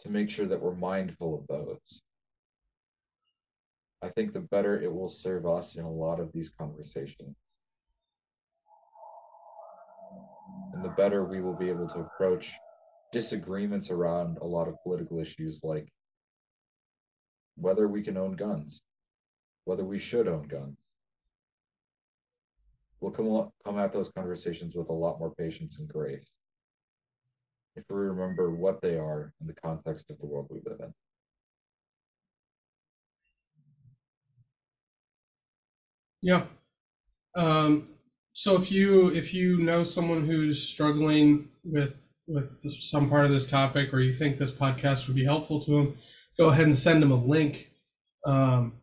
to 0.00 0.10
make 0.10 0.28
sure 0.28 0.44
that 0.44 0.60
we're 0.60 0.74
mindful 0.74 1.38
of 1.38 1.46
those. 1.46 2.02
I 4.02 4.10
think 4.10 4.34
the 4.34 4.40
better 4.40 4.78
it 4.78 4.92
will 4.92 5.08
serve 5.08 5.46
us 5.46 5.76
in 5.76 5.84
a 5.86 5.90
lot 5.90 6.20
of 6.20 6.30
these 6.32 6.50
conversations. 6.50 7.34
And 10.72 10.84
the 10.84 10.90
better 10.90 11.24
we 11.24 11.40
will 11.40 11.54
be 11.54 11.68
able 11.68 11.88
to 11.88 12.00
approach 12.00 12.52
disagreements 13.12 13.90
around 13.90 14.38
a 14.38 14.44
lot 14.46 14.68
of 14.68 14.82
political 14.82 15.20
issues 15.20 15.62
like 15.62 15.88
whether 17.56 17.86
we 17.86 18.02
can 18.02 18.16
own 18.16 18.34
guns, 18.34 18.82
whether 19.64 19.84
we 19.84 19.98
should 19.98 20.26
own 20.26 20.48
guns. 20.48 20.78
We'll 23.00 23.12
come, 23.12 23.50
come 23.64 23.78
at 23.78 23.92
those 23.92 24.10
conversations 24.10 24.74
with 24.74 24.88
a 24.88 24.92
lot 24.92 25.18
more 25.18 25.34
patience 25.34 25.78
and 25.78 25.88
grace 25.88 26.32
if 27.76 27.84
we 27.88 27.96
remember 27.96 28.50
what 28.50 28.80
they 28.80 28.96
are 28.96 29.32
in 29.40 29.46
the 29.46 29.54
context 29.54 30.10
of 30.10 30.18
the 30.18 30.26
world 30.26 30.46
we 30.50 30.60
live 30.64 30.80
in. 30.80 30.94
Yeah. 36.22 36.44
Um, 37.36 37.88
so 38.34 38.56
if 38.56 38.70
you 38.70 39.10
if 39.14 39.32
you 39.32 39.58
know 39.58 39.84
someone 39.84 40.26
who's 40.26 40.60
struggling 40.60 41.48
with 41.64 41.96
with 42.26 42.58
some 42.80 43.08
part 43.08 43.24
of 43.24 43.30
this 43.30 43.48
topic, 43.48 43.94
or 43.94 44.00
you 44.00 44.12
think 44.12 44.38
this 44.38 44.50
podcast 44.50 45.06
would 45.06 45.16
be 45.16 45.24
helpful 45.24 45.60
to 45.60 45.70
them, 45.70 45.96
go 46.36 46.48
ahead 46.48 46.66
and 46.66 46.76
send 46.76 47.00
them 47.00 47.12
a 47.12 47.24
link. 47.24 47.70
Um, 48.26 48.80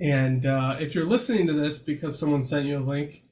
and 0.00 0.46
uh, 0.46 0.76
if 0.80 0.94
you're 0.94 1.04
listening 1.04 1.46
to 1.48 1.52
this 1.52 1.78
because 1.78 2.18
someone 2.18 2.44
sent 2.44 2.66
you 2.66 2.78
a 2.78 2.80
link, 2.80 3.24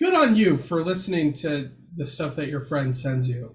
good 0.00 0.14
on 0.14 0.34
you 0.34 0.56
for 0.56 0.82
listening 0.82 1.34
to 1.34 1.70
the 1.96 2.06
stuff 2.06 2.34
that 2.36 2.48
your 2.48 2.62
friend 2.62 2.96
sends 2.96 3.28
you. 3.28 3.54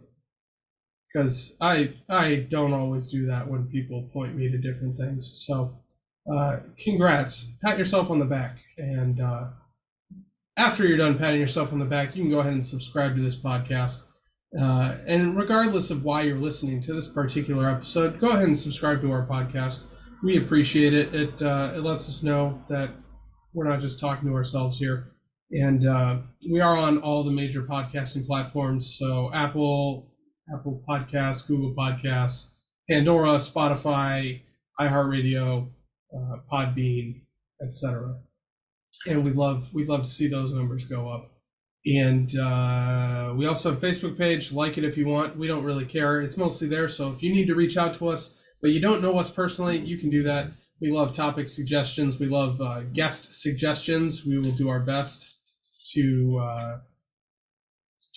Because 1.12 1.56
I 1.60 1.96
I 2.10 2.48
don't 2.48 2.74
always 2.74 3.08
do 3.08 3.26
that 3.26 3.48
when 3.48 3.66
people 3.66 4.08
point 4.14 4.36
me 4.36 4.52
to 4.52 4.58
different 4.60 4.98
things. 4.98 5.44
So 5.48 5.80
uh, 6.32 6.58
congrats. 6.78 7.54
Pat 7.64 7.80
yourself 7.80 8.12
on 8.12 8.20
the 8.20 8.26
back. 8.26 8.60
And 8.78 9.20
uh, 9.20 9.48
after 10.58 10.86
you're 10.86 10.98
done 10.98 11.18
patting 11.18 11.40
yourself 11.40 11.74
on 11.74 11.80
the 11.80 11.86
back, 11.86 12.16
you 12.16 12.24
can 12.24 12.32
go 12.32 12.40
ahead 12.40 12.54
and 12.54 12.66
subscribe 12.66 13.16
to 13.16 13.22
this 13.22 13.38
podcast. 13.38 14.04
Uh, 14.60 14.98
and 15.08 15.36
regardless 15.36 15.90
of 15.90 16.04
why 16.04 16.22
you're 16.22 16.38
listening 16.38 16.80
to 16.82 16.94
this 16.94 17.08
particular 17.08 17.70
episode, 17.70 18.20
go 18.20 18.30
ahead 18.30 18.48
and 18.48 18.58
subscribe 18.58 19.02
to 19.02 19.12
our 19.12 19.26
podcast. 19.26 19.86
We 20.22 20.38
appreciate 20.38 20.94
it. 20.94 21.14
It 21.14 21.42
uh, 21.42 21.74
it 21.76 21.82
lets 21.82 22.08
us 22.08 22.24
know 22.24 22.64
that 22.70 22.92
we're 23.54 23.68
not 23.68 23.82
just 23.82 24.00
talking 24.00 24.30
to 24.30 24.36
ourselves 24.36 24.78
here. 24.78 25.12
And 25.52 25.86
uh, 25.86 26.20
we 26.52 26.60
are 26.62 26.78
on 26.78 27.00
all 27.00 27.24
the 27.24 27.32
major 27.32 27.64
podcasting 27.64 28.26
platforms. 28.26 28.96
So 28.98 29.32
Apple, 29.34 30.12
Apple 30.54 30.84
Podcasts, 30.88 31.48
Google 31.48 31.76
Podcasts, 31.76 32.54
Pandora, 32.90 33.38
Spotify, 33.38 34.42
iHeartRadio, 34.80 35.70
uh, 36.16 36.36
Podbean, 36.52 37.22
etc. 37.62 38.16
And 39.08 39.24
we'd 39.24 39.36
love 39.36 39.74
we'd 39.74 39.90
love 39.90 40.04
to 40.04 40.10
see 40.10 40.28
those 40.28 40.54
numbers 40.54 40.86
go 40.86 41.10
up. 41.10 41.32
And 41.86 42.38
uh, 42.38 43.34
we 43.36 43.46
also 43.46 43.72
have 43.72 43.84
a 43.84 43.86
Facebook 43.86 44.18
page. 44.18 44.54
Like 44.54 44.78
it 44.78 44.86
if 44.86 44.98
you 44.98 45.08
want. 45.08 45.38
We 45.38 45.48
don't 45.48 45.64
really 45.64 45.86
care. 45.86 46.22
It's 46.22 46.38
mostly 46.38 46.68
there. 46.68 46.88
So 46.88 47.12
if 47.12 47.22
you 47.22 47.34
need 47.34 47.48
to 47.48 47.56
reach 47.56 47.76
out 47.76 47.96
to 47.96 48.08
us, 48.08 48.38
but 48.62 48.72
you 48.72 48.80
don't 48.80 49.02
know 49.02 49.18
us 49.20 49.30
personally, 49.30 49.78
you 49.80 49.98
can 49.98 50.10
do 50.10 50.24
that. 50.24 50.48
We 50.80 50.92
love 50.92 51.14
topic 51.14 51.48
suggestions. 51.48 52.20
We 52.20 52.28
love 52.28 52.60
uh, 52.62 52.84
guest 52.84 53.42
suggestions. 53.42 54.26
We 54.26 54.38
will 54.38 54.52
do 54.52 54.70
our 54.70 54.80
best 54.80 55.40
to 55.94 56.40
uh, 56.42 56.78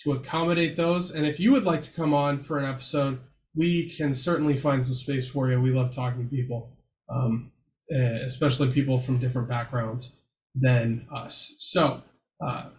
to 0.03 0.13
accommodate 0.13 0.75
those. 0.75 1.11
And 1.11 1.25
if 1.25 1.39
you 1.39 1.51
would 1.51 1.65
like 1.65 1.81
to 1.83 1.93
come 1.93 2.13
on 2.13 2.39
for 2.39 2.57
an 2.57 2.65
episode, 2.65 3.19
we 3.55 3.89
can 3.89 4.13
certainly 4.13 4.55
find 4.55 4.85
some 4.85 4.95
space 4.95 5.29
for 5.29 5.49
you. 5.49 5.59
We 5.59 5.71
love 5.71 5.93
talking 5.93 6.23
to 6.23 6.35
people. 6.35 6.71
Um, 7.09 7.51
uh, 7.89 8.19
especially 8.25 8.69
people 8.69 8.99
from 8.99 9.17
different 9.17 9.47
backgrounds 9.47 10.16
than 10.59 11.07
us. 11.13 11.55
So, 11.59 12.01
uh, 12.41 12.69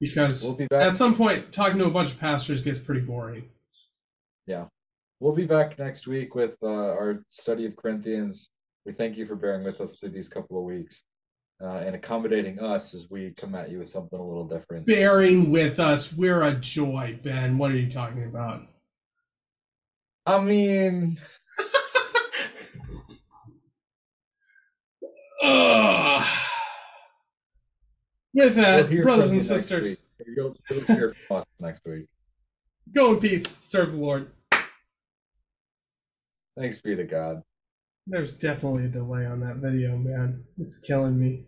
because 0.00 0.44
We'll 0.44 0.56
be 0.56 0.68
at 0.72 0.94
some 0.94 1.14
point, 1.14 1.52
talking 1.52 1.78
to 1.78 1.86
a 1.86 1.90
bunch 1.90 2.12
of 2.12 2.20
pastors 2.20 2.62
gets 2.62 2.78
pretty 2.78 3.00
boring. 3.00 3.44
Yeah. 4.46 4.66
We'll 5.20 5.34
be 5.34 5.46
back 5.46 5.78
next 5.78 6.06
week 6.06 6.34
with 6.34 6.56
uh, 6.62 6.68
our 6.68 7.24
study 7.28 7.66
of 7.66 7.76
Corinthians. 7.76 8.50
We 8.86 8.92
thank 8.92 9.16
you 9.16 9.26
for 9.26 9.34
bearing 9.34 9.64
with 9.64 9.80
us 9.80 9.96
through 9.96 10.10
these 10.10 10.28
couple 10.28 10.58
of 10.58 10.64
weeks 10.64 11.02
uh, 11.60 11.78
and 11.78 11.96
accommodating 11.96 12.60
us 12.60 12.94
as 12.94 13.10
we 13.10 13.32
come 13.32 13.54
at 13.56 13.70
you 13.70 13.80
with 13.80 13.88
something 13.88 14.18
a 14.18 14.24
little 14.24 14.46
different. 14.46 14.86
Bearing 14.86 15.50
with 15.50 15.80
us, 15.80 16.12
we're 16.12 16.42
a 16.42 16.54
joy, 16.54 17.18
Ben. 17.22 17.58
What 17.58 17.72
are 17.72 17.76
you 17.76 17.90
talking 17.90 18.24
about? 18.24 18.62
I 20.24 20.40
mean, 20.40 21.18
Ugh. 25.42 26.47
With 28.34 28.56
we'll 28.56 28.64
that, 28.64 28.90
hear 28.90 29.02
brothers 29.02 29.28
from 29.28 29.36
and 29.38 29.42
you 29.42 29.50
next 29.50 29.62
sisters, 29.62 29.84
week. 29.84 29.98
You'll, 30.36 30.56
you'll 30.70 30.96
hear 30.96 31.14
from 31.14 31.38
us 31.38 31.44
next 31.60 31.84
week. 31.86 32.06
go 32.92 33.14
in 33.14 33.20
peace. 33.20 33.48
Serve 33.48 33.92
the 33.92 33.98
Lord. 33.98 34.30
Thanks 36.56 36.80
be 36.80 36.96
to 36.96 37.04
God. 37.04 37.42
There's 38.06 38.34
definitely 38.34 38.86
a 38.86 38.88
delay 38.88 39.26
on 39.26 39.40
that 39.40 39.56
video, 39.56 39.94
man. 39.96 40.44
It's 40.58 40.76
killing 40.76 41.18
me. 41.18 41.44